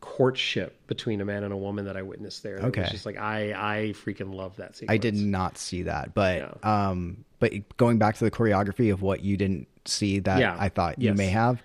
[0.00, 2.58] courtship between a man and a woman that I witnessed there.
[2.58, 2.80] Okay.
[2.80, 4.94] was just like I I freaking love that sequence.
[4.94, 9.22] I did not see that, but um, but going back to the choreography of what
[9.22, 10.56] you didn't see that Yeah.
[10.58, 11.62] I thought you may have,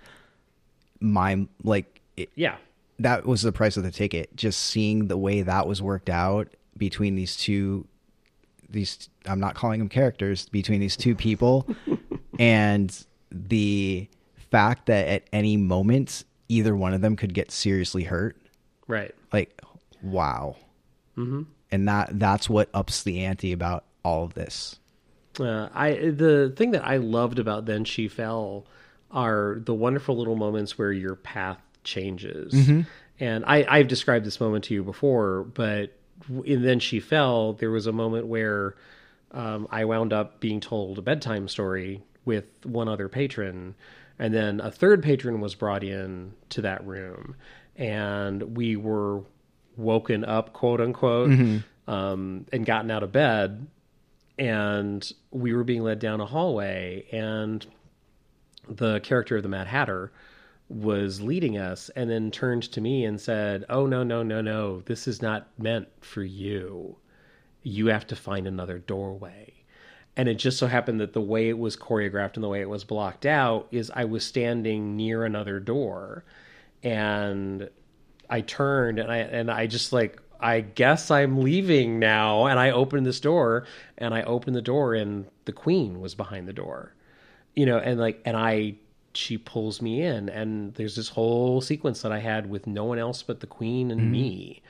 [1.04, 2.56] my like it, Yeah,
[2.98, 4.34] that was the price of the ticket.
[4.34, 7.86] Just seeing the way that was worked out between these two,
[8.68, 11.68] these I'm not calling them characters between these two people,
[12.38, 14.08] and the
[14.50, 18.36] fact that at any moment either one of them could get seriously hurt.
[18.86, 19.14] right.
[19.32, 19.60] Like,
[20.02, 20.56] wow.
[21.16, 21.42] Mm-hmm.
[21.70, 24.78] And that that's what ups the ante about all of this.
[25.40, 28.66] Uh, I the thing that I loved about then she fell
[29.14, 32.52] are the wonderful little moments where your path changes.
[33.20, 35.96] And I, I've described this moment to you before, but
[36.44, 38.74] in then she fell, there was a moment where
[39.30, 43.74] um, I wound up being told a bedtime story with one other patron,
[44.18, 47.36] and then a third patron was brought in to that room,
[47.76, 49.22] and we were
[49.76, 51.30] woken up, quote unquote,
[51.86, 53.66] um, and gotten out of bed
[54.38, 57.66] and we were being led down a hallway and
[58.68, 60.12] the character of the mad hatter
[60.68, 64.80] was leading us and then turned to me and said, "Oh no, no, no, no.
[64.80, 66.96] This is not meant for you.
[67.62, 69.52] You have to find another doorway."
[70.16, 72.68] And it just so happened that the way it was choreographed and the way it
[72.68, 76.24] was blocked out is I was standing near another door
[76.84, 77.68] and
[78.30, 82.70] I turned and I and I just like I guess I'm leaving now and I
[82.70, 83.66] opened this door
[83.98, 86.93] and I opened the door and the queen was behind the door.
[87.56, 88.74] You know, and like and I
[89.12, 92.98] she pulls me in and there's this whole sequence that I had with no one
[92.98, 94.60] else but the queen and me.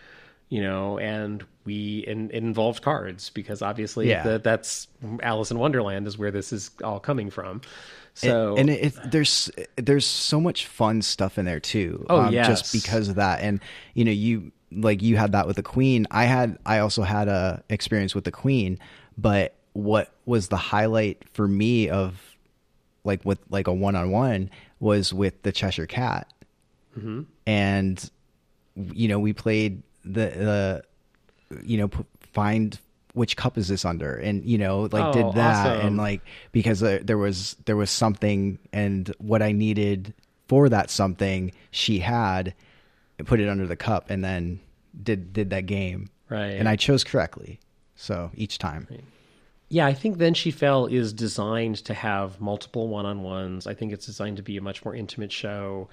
[0.50, 4.22] You know, and we and it involved cards because obviously Yeah.
[4.24, 4.86] that that's
[5.22, 7.62] Alice in Wonderland is where this is all coming from.
[8.12, 12.04] So and it, it, there's there's so much fun stuff in there too.
[12.10, 12.46] Oh, um, yes.
[12.46, 13.60] just because of that, and
[13.94, 16.06] you know, you like you had that with the Queen.
[16.10, 18.78] I had I also had a experience with the Queen,
[19.18, 22.33] but what was the highlight for me of
[23.04, 24.50] like with like a one on one
[24.80, 26.26] was with the Cheshire Cat,
[26.98, 27.22] Mm-hmm.
[27.46, 28.10] and
[28.76, 30.84] you know we played the the
[31.64, 32.78] you know p- find
[33.14, 35.86] which cup is this under and you know like Oh, did that awesome.
[35.86, 36.20] and like
[36.52, 40.12] because uh, there was there was something and what i needed
[40.48, 42.54] for that something she had
[43.24, 44.58] put it under the cup and then
[45.00, 46.50] did did that game Right.
[46.58, 47.60] and i chose correctly
[47.94, 48.88] so each time
[49.74, 53.66] Yeah, I think Then She Fell is designed to have multiple one on ones.
[53.66, 55.88] I think it's designed to be a much more intimate show.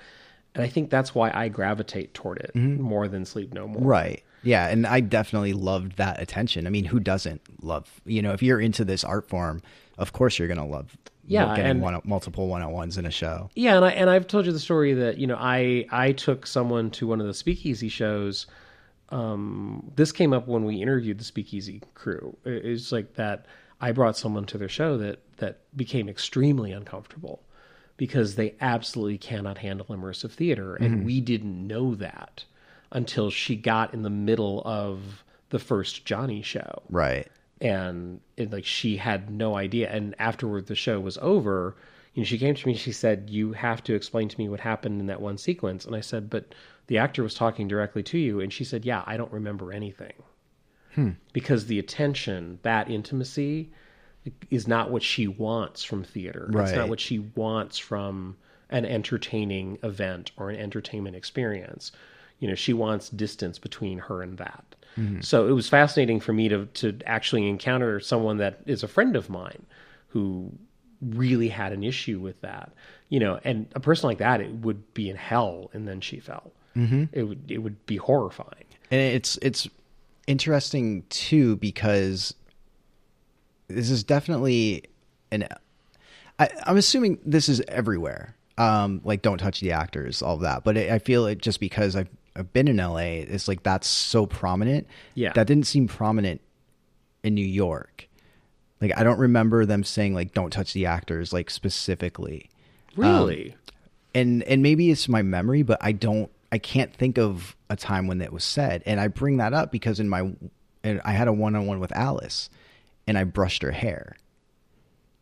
[0.54, 3.78] And I think that's why I gravitate toward it more than Sleep No More.
[3.78, 3.88] Mm-hmm.
[3.88, 8.34] right yeah and i definitely loved that attention i mean who doesn't love you know
[8.34, 9.62] if you're into this art form
[10.00, 10.98] of course you're gonna love
[11.28, 14.48] Yeah, getting and- one, multiple one-on-ones in a show Yeah, and I and I've told
[14.48, 17.88] you the story that you know I I took someone to one of the Speakeasy
[17.90, 18.48] shows.
[19.10, 22.36] Um, this came up when we interviewed the Speakeasy crew.
[22.46, 23.46] It's like that.
[23.82, 27.42] I brought someone to their show that that became extremely uncomfortable
[27.98, 31.06] because they absolutely cannot handle immersive theater, and mm-hmm.
[31.06, 32.46] we didn't know that
[32.92, 36.82] until she got in the middle of the first Johnny show.
[36.90, 37.28] Right.
[37.60, 39.90] And it, like she had no idea.
[39.90, 41.76] And afterward the show was over
[42.14, 44.60] you know she came to me she said you have to explain to me what
[44.60, 45.86] happened in that one sequence.
[45.86, 46.54] And i said but
[46.88, 48.40] the actor was talking directly to you.
[48.40, 50.14] And she said yeah i don't remember anything
[51.34, 53.72] because the attention that intimacy
[54.50, 56.50] is not what she wants from theater.
[56.70, 58.36] It's not what she wants from
[58.70, 61.92] an entertaining event or an entertainment experience.
[62.40, 64.64] You know she wants distance between her and that.
[65.22, 69.16] So it was fascinating for me to to actually encounter someone that is a friend
[69.16, 69.66] of mine
[70.08, 70.52] who
[71.02, 72.72] really had an issue with that.
[73.10, 76.20] You know and a person like that it would be in hell and then she
[76.20, 76.52] fell.
[76.76, 77.06] Mm-hmm.
[77.12, 78.66] it would it would be horrifying.
[78.92, 79.68] And it's it's
[80.32, 82.34] interesting too because
[83.68, 84.84] this is definitely
[85.30, 85.46] an
[86.40, 88.36] I, i'm assuming this is everywhere.
[88.58, 90.64] Um like don't touch the actors all of that.
[90.64, 93.88] But it, i feel it just because i've, I've been in la it's like that's
[93.88, 94.88] so prominent.
[95.16, 95.34] Yeah.
[95.34, 96.40] that didn't seem prominent
[97.24, 98.08] in new york.
[98.80, 102.50] Like i don't remember them saying like don't touch the actors like specifically.
[102.96, 103.56] Really?
[104.16, 108.08] And and maybe it's my memory but i don't i can't think of a time
[108.08, 108.84] when that was said.
[108.86, 110.32] And i bring that up because in my
[110.84, 112.50] and i had a one-on-one with alice
[113.08, 114.16] and i brushed her hair.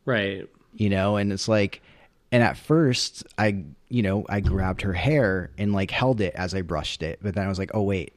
[0.06, 0.48] Right.
[0.74, 1.82] You know and it's like
[2.32, 6.54] and at first i you know i grabbed her hair and like held it as
[6.54, 8.14] i brushed it but then i was like oh wait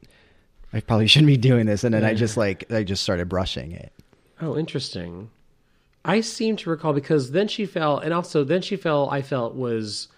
[0.72, 1.84] i probably shouldn't be doing this.
[1.84, 3.92] And then i just like i just started brushing it.
[4.42, 5.30] Oh, interesting.
[6.04, 9.08] I seem to recall because then she fell, and also then she fell.
[9.08, 10.08] I felt was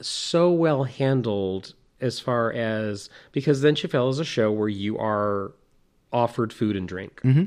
[0.00, 4.98] so well handled as far as because then she fell is a show where you
[4.98, 5.52] are
[6.12, 7.44] offered food and drink, mm-hmm.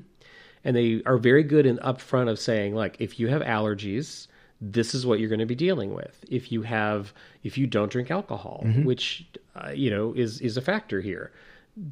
[0.64, 4.28] and they are very good in upfront of saying like if you have allergies,
[4.62, 6.24] this is what you're going to be dealing with.
[6.30, 7.14] If you have
[7.44, 11.32] if you don't drink alcohol, which uh, you know is is a factor here,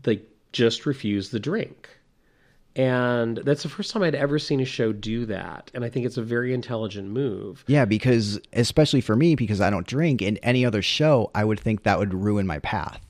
[0.05, 1.89] like just refuse the drink
[2.77, 5.71] and that's the first time I'd ever seen a show do that.
[5.73, 7.63] And I think it's a very intelligent move.
[7.67, 11.59] yeah because especially for me because i don't drink in any other show i would
[11.59, 13.01] think that would ruin my path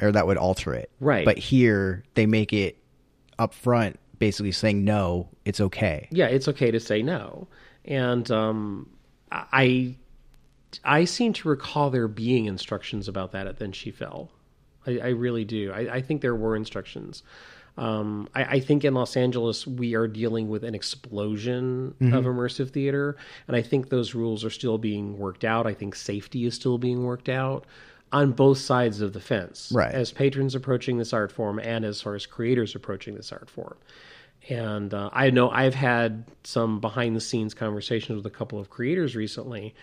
[0.00, 1.24] or that would alter it Right.
[1.24, 2.76] but here they make it
[3.38, 7.48] up front basically saying no it's okay Yeah, it's okay to say no.
[7.84, 8.88] And um,
[9.32, 9.96] I,
[10.84, 14.30] I seem to recall there being instructions about that at Then She Fell.
[14.86, 15.72] I, I really do.
[15.72, 17.24] I, I think there were instructions.
[17.78, 22.70] Um, I, I think in Los Angeles we are dealing with an explosion of immersive
[22.70, 23.16] theater,
[23.48, 25.66] and I think those rules are still being worked out.
[25.66, 27.64] I think safety is still being worked out
[28.12, 29.94] on both sides of the fence, Right.
[29.94, 33.78] As patrons approaching this art form, and as far as creators approaching this art form.
[34.50, 38.68] And uh, I know I've had some behind the scenes conversations with a couple of
[38.68, 39.74] creators recently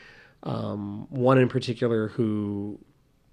[0.43, 2.77] Um, one in particular who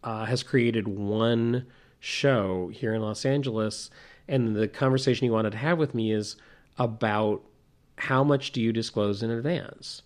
[0.03, 1.67] uh, has created one
[2.01, 3.91] show here in Los Angeles,
[4.29, 6.37] and the conversation he wanted to have with me is
[6.79, 7.43] about
[7.99, 10.03] how much do you disclose in advance?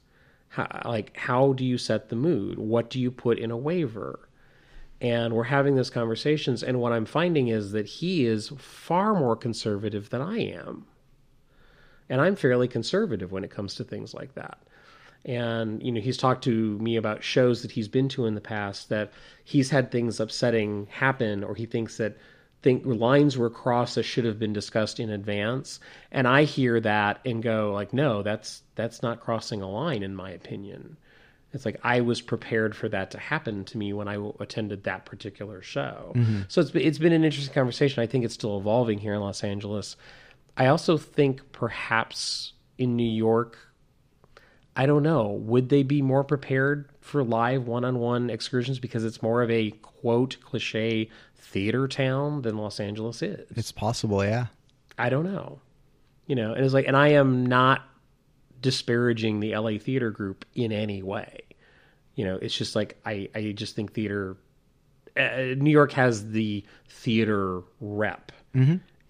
[0.49, 2.59] How, like, how do you set the mood?
[2.59, 4.29] What do you put in a waiver?
[5.01, 9.37] And we're having those conversations, and what I'm finding is that he is far more
[9.37, 10.87] conservative than I am.
[12.09, 14.59] And I'm fairly conservative when it comes to things like that.
[15.25, 18.41] And, you know, he's talked to me about shows that he's been to in the
[18.41, 19.13] past that
[19.45, 22.17] he's had things upsetting happen, or he thinks that
[22.63, 25.81] think lines were crossed that should have been discussed in advance.
[26.13, 30.15] And i hear that and go like no that's that's not crossing a line in
[30.15, 30.97] my opinion.
[31.53, 35.07] It's like i was prepared for that to happen to me when i attended that
[35.07, 36.13] particular show.
[36.15, 36.43] Mm-hmm.
[36.49, 38.03] So it's it's been an interesting conversation.
[38.03, 39.97] I think it's still evolving here in los angeles.
[40.57, 43.59] I also think perhaps in new york
[44.77, 45.29] I don't know.
[45.29, 49.51] Would they be more prepared for live one on one excursions because it's more of
[49.51, 53.51] a quote cliche theater town than Los Angeles is?
[53.57, 54.47] It's possible, yeah.
[54.99, 55.61] I don't know.
[56.27, 57.83] You know, and it's like, and I am not
[58.61, 61.41] disparaging the LA theater group in any way.
[62.15, 64.37] You know, it's just like, I, I just think theater,
[65.17, 68.31] uh, New York has the theater rep.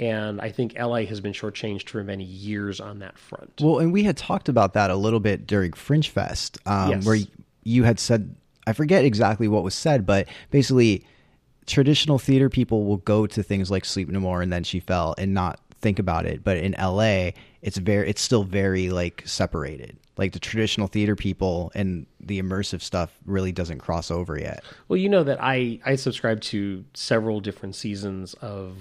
[0.00, 3.60] And I think LA has been shortchanged for many years on that front.
[3.60, 7.04] Well, and we had talked about that a little bit during Fringe Fest, um, Yes.
[7.06, 7.18] where
[7.64, 8.34] you had said,
[8.66, 11.04] I forget exactly what was said, but basically,
[11.66, 15.14] traditional theater people will go to things like Sleep No More and Then She Fell
[15.18, 16.44] and not think about it.
[16.44, 17.30] But in LA,
[17.62, 19.96] it's very, it's still very like separated.
[20.16, 24.62] Like the traditional theater people and the immersive stuff really doesn't cross over yet.
[24.88, 28.76] Well, you know that I I subscribe to several different seasons of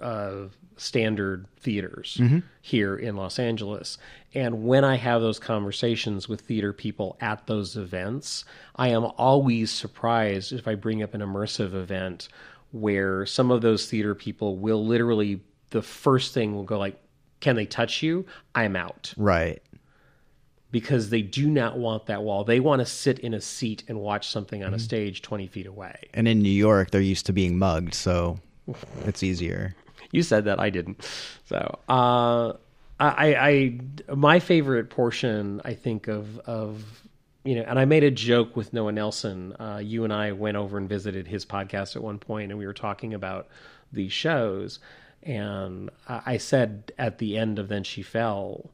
[0.00, 2.20] uh, standard theaters
[2.62, 3.96] here in Los Angeles,
[4.34, 8.44] and when I have those conversations with theater people at those events,
[8.74, 12.28] I am always surprised if I bring up an immersive event
[12.72, 15.42] where some of those theater people will literally
[15.72, 16.98] the first thing will go like,
[17.40, 18.24] "Can they touch you?
[18.54, 19.60] I'm out." Right.
[20.70, 22.44] because they do not want that wall.
[22.44, 25.66] They want to sit in a seat and watch something on a stage 20 feet
[25.66, 26.08] away.
[26.14, 28.38] And in New York, they're used to being mugged, so
[29.04, 29.74] it's easier.
[30.12, 31.08] You said that I didn't.
[31.46, 32.52] So, uh,
[33.00, 36.84] I, I, my favorite portion, I think of, of,
[37.44, 39.54] you know, and I made a joke with Noah Nelson.
[39.58, 42.66] Uh, you and I went over and visited his podcast at one point, and we
[42.66, 43.48] were talking about
[43.90, 44.80] these shows.
[45.22, 48.70] And I said at the end of Then She Fell,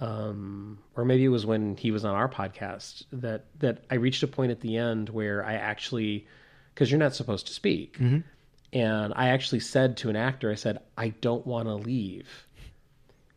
[0.00, 4.22] um, or maybe it was when he was on our podcast that that I reached
[4.22, 6.26] a point at the end where I actually,
[6.74, 7.98] because you're not supposed to speak,
[8.72, 12.46] and I actually said to an actor, I said, I don't want to leave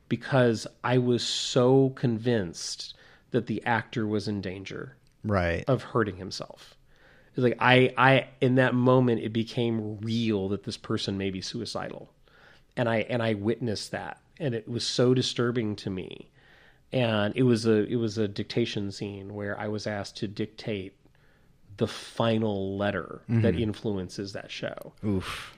[0.07, 2.94] because I was so convinced
[3.31, 4.95] that the actor was in danger
[5.26, 5.64] Right.
[5.68, 6.76] of hurting himself.
[7.31, 11.41] It's like I, I in that moment it became real that this person may be
[11.41, 12.11] suicidal,
[12.78, 16.30] and I and I witnessed that, and it was so disturbing to me.
[16.91, 20.94] And it was a it was a dictation scene where I was asked to dictate
[21.78, 23.64] the final letter that mm-hmm.
[23.64, 25.58] influences that show Oof.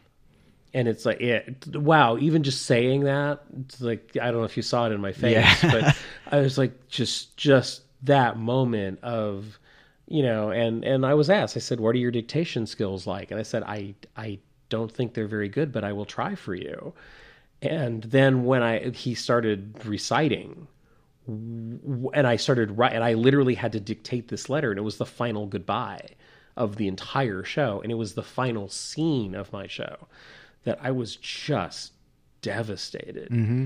[0.74, 4.56] and it's like it, wow even just saying that it's like i don't know if
[4.56, 5.56] you saw it in my face Yeah.
[5.72, 5.98] but
[6.32, 9.60] i was like just just that moment of
[10.08, 13.32] you know and and i was asked i said what are your dictation skills like
[13.32, 14.40] and i said i i
[14.76, 16.93] don't think they're very good but i will try for you
[17.61, 20.68] and then when i he started reciting
[21.27, 24.97] and I started right, and I literally had to dictate this letter, and it was
[24.97, 26.10] the final goodbye
[26.56, 30.07] of the entire show, and it was the final scene of my show
[30.64, 31.93] that I was just
[32.41, 33.30] devastated.
[33.30, 33.65] Mm-hmm.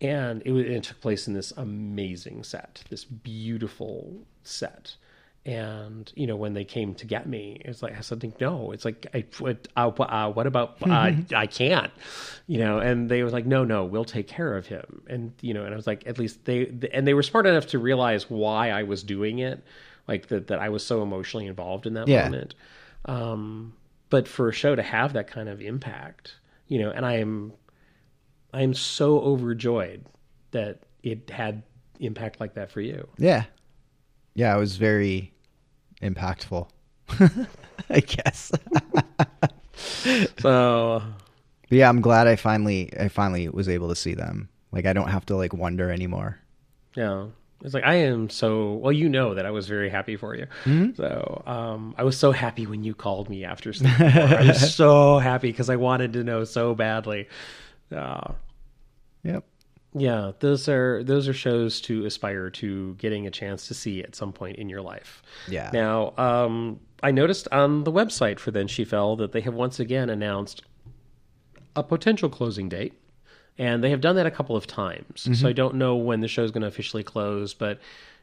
[0.00, 4.94] And it, it took place in this amazing set, this beautiful set.
[5.46, 8.72] And you know when they came to get me, it's like I said, no.
[8.72, 11.90] It's like, I, what, uh, uh, what about uh, I can't,
[12.46, 12.78] you know?
[12.78, 15.02] And they were like, no, no, we'll take care of him.
[15.08, 17.66] And you know, and I was like, at least they and they were smart enough
[17.68, 19.64] to realize why I was doing it,
[20.06, 22.24] like that that I was so emotionally involved in that Yeah.
[22.24, 22.54] moment.
[23.06, 23.72] Um,
[24.10, 26.36] but for a show to have that kind of impact,
[26.68, 27.54] you know, and I am
[28.52, 30.04] I am so overjoyed
[30.50, 31.62] that it had
[31.98, 33.08] impact like that for you.
[33.16, 33.44] Yeah.
[34.34, 35.32] Yeah, it was very
[36.02, 36.68] impactful.
[37.90, 38.52] I guess.
[40.38, 41.02] So
[41.68, 44.48] But yeah, I'm glad I finally I finally was able to see them.
[44.72, 46.38] Like I don't have to like wonder anymore.
[46.96, 47.26] yeah,
[47.64, 48.92] it's like I am so well.
[48.92, 50.46] You know that I was very happy for you.
[50.94, 53.72] So um, I was so happy when you called me after.
[53.72, 54.38] Sleep No More.
[54.38, 57.28] I was so happy because I wanted to know so badly.
[57.94, 58.32] Uh,
[59.22, 59.44] Yep.
[59.92, 64.14] Yeah, those are those are shows to aspire to getting a chance to see at
[64.14, 65.22] some point in your life.
[65.48, 65.70] Yeah.
[65.72, 69.80] Now, um, I noticed on the website for Then She Fell that they have once
[69.80, 70.62] again announced
[71.74, 72.94] a potential closing date,
[73.58, 75.28] and they have done that a couple of times.
[75.38, 77.80] So I don't know when the show is going to officially close, but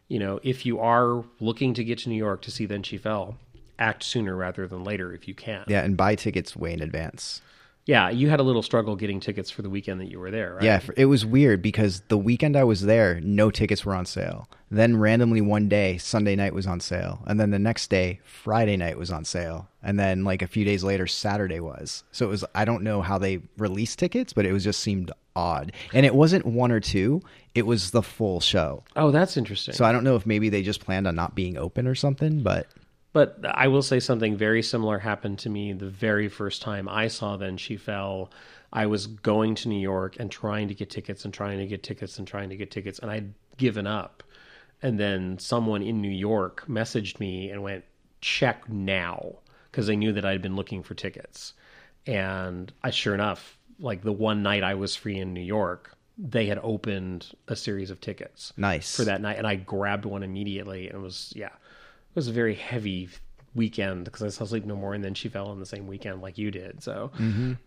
[0.07, 2.97] you know, if you are looking to get to New York to see Then She
[2.97, 3.37] Fell,
[3.77, 5.65] act sooner rather than later if you can.
[5.67, 7.41] Yeah, and buy tickets way in advance.
[7.87, 10.55] Yeah, you had a little struggle getting tickets for the weekend that you were there,
[10.55, 10.63] right?
[10.63, 14.49] Yeah, it was weird because the weekend I was there, no tickets were on sale.
[14.69, 18.75] Then randomly one day, Sunday night was on sale, and then the next day, Friday
[18.75, 22.03] night was on sale, and then like a few days later, Saturday was.
[22.11, 25.13] So it was I don't know how they released tickets, but it was just seemed
[25.33, 27.21] odd, and it wasn't one or two;
[27.55, 28.83] it was the full show.
[28.97, 29.73] Oh, that's interesting.
[29.73, 32.41] So I don't know if maybe they just planned on not being open or something,
[32.43, 32.67] but
[33.17, 37.07] But I will say something very similar happened to me the very first time I
[37.07, 38.29] saw Then She Fell.
[38.71, 41.81] I was going to New York and trying to get tickets and trying to get
[41.81, 44.21] tickets and trying to get tickets, and I'd given up.
[44.83, 47.85] And then someone in New York messaged me and went,
[48.21, 49.37] check now,
[49.71, 51.53] because they knew that I'd been looking for tickets.
[52.05, 56.45] And I, sure enough, like the one night I was free in New York, they
[56.45, 60.87] had opened a series of tickets nice for that night, and I grabbed one immediately.
[60.87, 61.49] And was yeah,
[62.17, 63.07] was a very heavy
[63.53, 66.21] weekend because I saw Sleep No More, and then she fell on the same weekend
[66.21, 66.81] like you did.
[66.83, 67.11] So,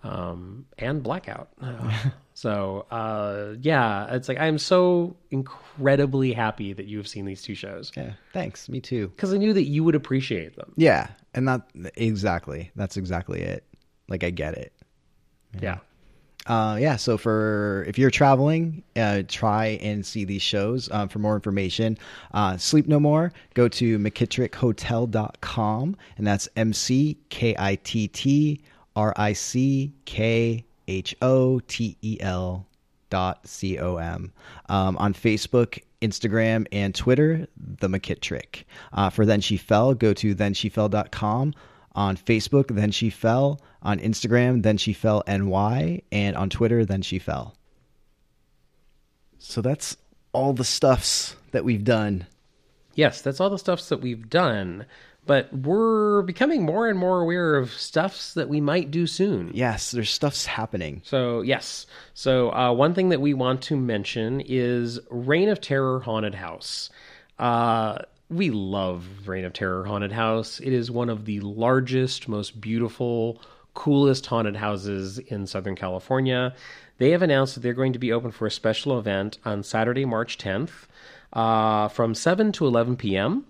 [0.02, 1.48] um, and Blackout.
[1.62, 7.43] Uh, so uh, yeah, it's like I'm so incredibly happy that you have seen these
[7.43, 8.68] two shows Yeah, thanks.
[8.68, 9.09] Me too.
[9.09, 10.72] because I knew that you would appreciate them.
[10.77, 11.62] Yeah, and that
[11.97, 12.70] exactly.
[12.77, 13.64] That's exactly it.
[14.09, 14.72] Like I get it.
[15.60, 15.78] Yeah.
[16.47, 20.91] Uh, yeah, so for if you're traveling, uh, try and see these shows.
[20.91, 21.99] Um, for more information,
[22.33, 28.61] uh, Sleep No More, go to McKittrickHotel.com, and that's M C K I T T
[28.97, 32.67] R I C K H O T E L
[33.11, 34.33] dot C O M.
[34.69, 37.47] Um, on Facebook, Instagram, and Twitter,
[37.81, 38.65] The McKittrick.
[38.93, 41.55] Uh, for Then She Fell, go to thenshefell.com
[41.93, 43.61] on Facebook, then she fell.
[43.83, 47.55] On Instagram, then she fell NY, and on Twitter, then she fell.
[49.39, 49.97] So that's
[50.33, 52.27] all the stuffs that we've done.
[52.95, 54.87] Yes, that's all the stuffs that we've done.
[55.27, 59.51] But we're becoming more and more aware of stuffs that we might do soon.
[59.55, 61.03] Yes, there's stuffs happening.
[61.05, 61.87] So, yes.
[62.15, 66.91] So, uh, one thing that we want to mention is Reign of Terror Haunted House.
[67.39, 67.99] Uh,
[68.31, 70.61] we love Reign of Terror Haunted House.
[70.61, 73.43] It is one of the largest, most beautiful,
[73.74, 76.55] coolest haunted houses in Southern California.
[76.98, 80.05] They have announced that they're going to be open for a special event on Saturday,
[80.05, 80.86] March 10th
[81.32, 83.44] uh, from 7 to 11 p.m.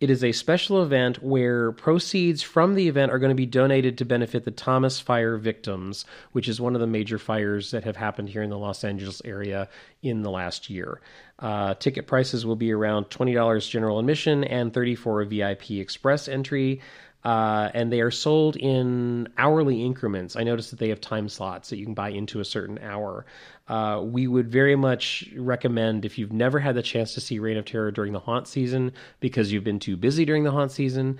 [0.00, 3.96] It is a special event where proceeds from the event are going to be donated
[3.98, 7.96] to benefit the Thomas Fire victims, which is one of the major fires that have
[7.96, 9.68] happened here in the Los Angeles area
[10.02, 11.00] in the last year.
[11.42, 16.80] Uh, ticket prices will be around $20 general admission and 34 VIP express entry.
[17.24, 20.34] Uh, and they are sold in hourly increments.
[20.34, 23.26] I noticed that they have time slots that you can buy into a certain hour.
[23.68, 27.56] Uh, we would very much recommend if you've never had the chance to see Reign
[27.56, 31.18] of Terror during the haunt season because you've been too busy during the haunt season,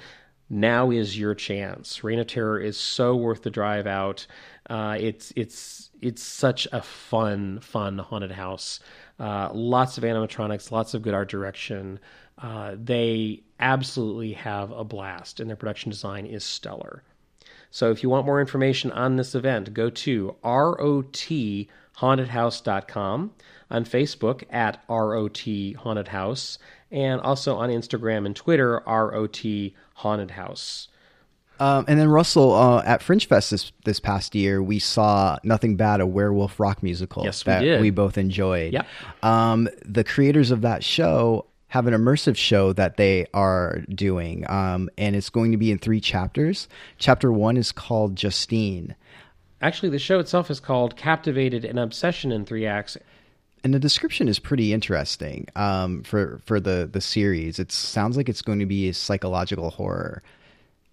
[0.50, 2.02] now is your chance.
[2.02, 4.26] Reign of Terror is so worth the drive out.
[4.70, 8.80] Uh, it's it's it's such a fun fun haunted house.
[9.18, 11.98] Uh, lots of animatronics, lots of good art direction.
[12.38, 17.02] Uh, they absolutely have a blast, and their production design is stellar.
[17.70, 23.32] So if you want more information on this event, go to rothauntedhouse.com,
[23.70, 25.46] on Facebook at ROT
[25.82, 26.58] Haunted House,
[26.90, 29.40] and also on Instagram and Twitter, ROT
[29.94, 30.88] Haunted House.
[31.60, 35.76] Um, and then Russell, uh, at Fringe Fest this this past year, we saw Nothing
[35.76, 37.80] Bad, a werewolf rock musical Yes, we that did.
[37.80, 38.72] we both enjoyed.
[38.72, 38.86] Yep.
[39.22, 44.90] Um, the creators of that show have an immersive show that they are doing, um,
[44.98, 46.68] and it's going to be in three chapters.
[46.98, 48.94] Chapter one is called Justine,
[49.60, 52.96] Actually, the show itself is called Captivated an Obsession in Three Acts.
[53.62, 57.60] and the description is pretty interesting um, for for the the series.
[57.60, 60.20] It sounds like it's going to be a psychological horror.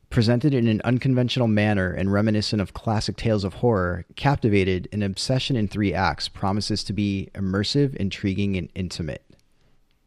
[0.10, 5.56] Presented in an unconventional manner and reminiscent of classic tales of horror, Captivated, an obsession
[5.56, 9.24] in three acts, promises to be immersive, intriguing, and intimate.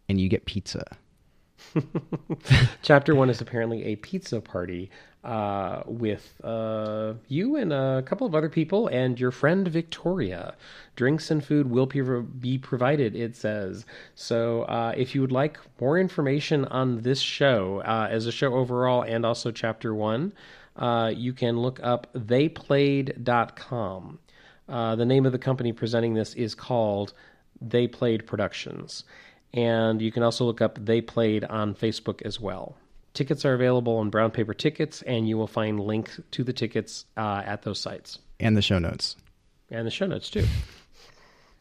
[0.08, 0.84] And you get pizza.
[2.82, 4.90] Chapter one is apparently a pizza party
[5.24, 10.54] uh, with uh, you and a couple of other people and your friend Victoria.
[10.96, 13.86] Drinks and food will be, provided, it says.
[14.14, 18.54] So uh, if you would like more information on this show, uh, as a show
[18.54, 20.32] overall and also chapter one,
[20.76, 24.18] uh, you can look up theyplayed.com.
[24.68, 27.12] Uh, the name of the company presenting this is called
[27.60, 29.04] They Played Productions.
[29.54, 32.76] And you can also look up They Played on Facebook as well.
[33.14, 37.04] Tickets are available on brown paper tickets, and you will find links to the tickets
[37.16, 39.16] uh, at those sites And the show notes.
[39.70, 40.44] and the show notes too.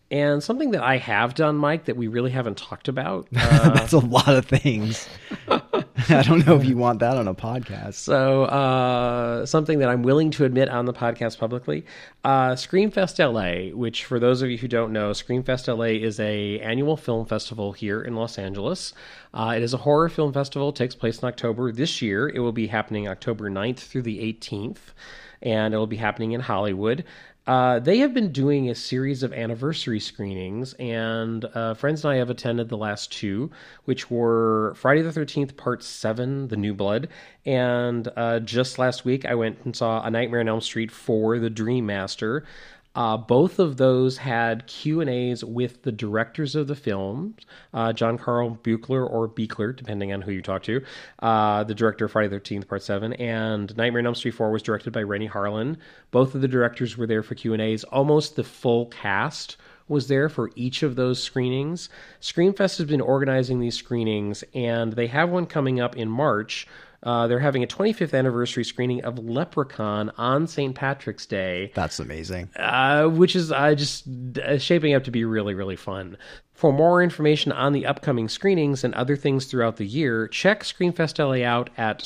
[0.10, 3.28] And something that I have done, Mike, that we really haven't talked about.
[3.36, 5.08] Uh, That's a lot of things.
[6.10, 7.96] I don't know if you want that on a podcast.
[7.96, 11.86] so, uh, something that I'm willing to admit on the podcast publicly,
[12.24, 16.60] uh, Screamfest LA, which for those of you who don't know, Screamfest LA is a
[16.60, 18.94] annual film festival here in Los Angeles.
[19.34, 20.70] Uh, it is a horror film festival.
[20.70, 21.72] It takes place in October.
[21.72, 24.94] This year, it will be happening October 9th through the 18th,
[25.42, 27.04] and it will be happening in Hollywood.
[27.48, 32.18] Uh, they have been doing a series of anniversary screenings, and uh, friends and I
[32.18, 33.50] have attended the last two,
[33.86, 37.10] which were Friday the 13th, Part 7, The New Blood,
[37.44, 41.40] and uh, just last week I went and saw A Nightmare on Elm Street for
[41.40, 42.46] The Dream Master.
[42.94, 47.94] Uh, both of those had Q and A's with the directors of the films, uh,
[47.94, 50.84] John Carl Buechler or Beekler, depending on who you talk to,
[51.20, 54.52] uh, the director of Friday the Thirteenth Part Seven, and Nightmare on Elm Street Four
[54.52, 55.78] was directed by Renny Harlin.
[56.12, 57.86] Both of the directors were there for Q and A's.
[57.86, 59.56] Almost the full cast
[59.88, 61.90] was there for each of those screenings.
[62.22, 66.68] Screamfest has been organizing these screenings, and they have one coming up in March.
[67.04, 70.76] Uh, they're having a 25th anniversary screening of Leprechaun on St.
[70.76, 72.50] Patrick's Day That's amazing.
[72.58, 74.06] uh, which is uh, just
[74.38, 76.18] uh, shaping up to be really, really fun.
[76.54, 81.18] For more information on the upcoming screenings and other things throughout the year, check Screamfest
[81.18, 82.04] LA out at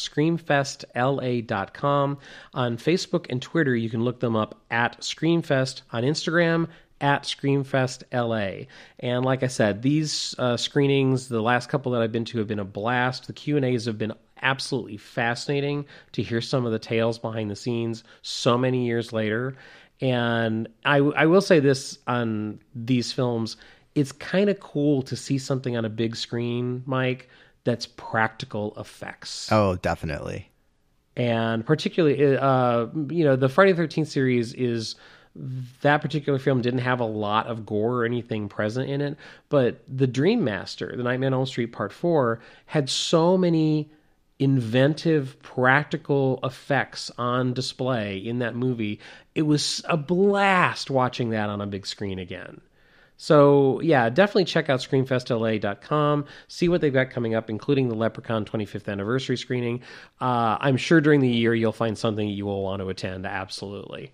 [0.96, 2.18] screamfestla.com.
[2.54, 5.82] On Facebook and Twitter, you can look them up at Screamfest.
[5.92, 6.70] On Instagram,
[7.02, 8.66] at Screamfest LA.
[9.00, 12.48] And like I said, these uh, screenings, the last couple that I've been to, have
[12.48, 13.28] been a blast.
[13.28, 14.14] The Q and A's have been
[14.46, 19.56] absolutely fascinating to hear some of the tales behind the scenes so many years later.
[20.02, 23.58] And I, I will say this on these films,
[23.96, 27.30] it's kind of cool to see something on a big screen, Mike,
[27.64, 30.50] that's practical effects Oh, definitely.
[31.18, 34.96] and particularly uh you know the friday the 13th series is
[35.82, 39.18] that particular film didn't have a lot of gore or anything present in it
[39.50, 43.90] but the dream master the nightmare on elm street part 4 had so many
[44.40, 49.00] inventive practical effects on display in that movie
[49.34, 52.60] it was a blast watching that on a big screen again
[53.18, 56.26] so yeah, definitely check out screamfestla.com.
[56.48, 59.82] See what they've got coming up, including the Leprechaun 25th anniversary screening.
[60.20, 63.26] Uh, I'm sure during the year you'll find something you will want to attend.
[63.26, 64.12] Absolutely.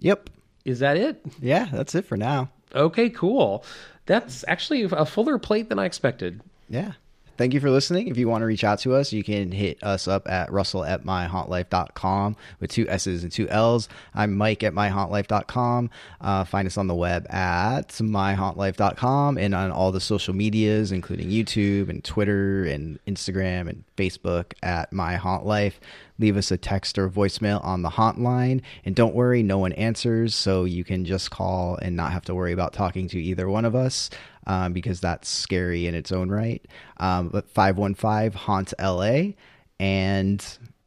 [0.00, 0.30] Yep.
[0.64, 1.20] Is that it?
[1.40, 2.50] Yeah, that's it for now.
[2.74, 3.64] Okay, cool.
[4.06, 6.40] That's actually a fuller plate than I expected.
[6.68, 6.92] Yeah.
[7.36, 8.08] Thank you for listening.
[8.08, 10.84] If you want to reach out to us, you can hit us up at russell
[10.84, 13.88] at myhauntlife.com with two S's and two L's.
[14.14, 15.90] I'm Mike at myhauntlife.com.
[16.20, 21.28] Uh, find us on the web at myhauntlife.com and on all the social medias, including
[21.28, 25.74] YouTube and Twitter and Instagram and Facebook at myhauntlife.
[26.18, 28.62] Leave us a text or voicemail on the haunt line.
[28.84, 30.34] And don't worry, no one answers.
[30.34, 33.66] So you can just call and not have to worry about talking to either one
[33.66, 34.08] of us
[34.46, 36.64] um, because that's scary in its own right.
[36.98, 39.32] Um, but 515 haunts LA.
[39.78, 40.44] And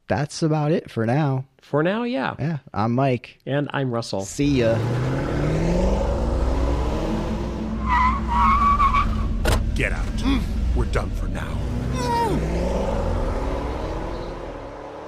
[0.08, 1.44] that's about it for now.
[1.62, 2.34] For now, yeah.
[2.38, 3.38] Yeah, I'm Mike.
[3.46, 4.22] And I'm Russell.
[4.22, 4.74] See ya.
[9.74, 10.06] Get out.
[10.74, 11.56] We're done for now.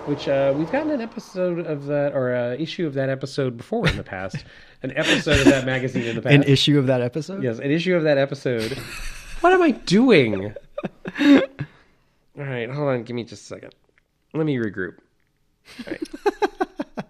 [0.07, 3.89] Which uh, we've gotten an episode of that, or an issue of that episode before
[3.89, 4.45] in the past.
[4.83, 6.35] an episode of that magazine in the past.
[6.35, 7.43] An issue of that episode?
[7.43, 8.77] Yes, an issue of that episode.
[9.41, 10.55] what am I doing?
[11.21, 11.41] All
[12.37, 13.05] right, hold on.
[13.05, 13.75] Give me just a second.
[14.35, 14.97] Let me regroup.
[15.87, 16.09] All right.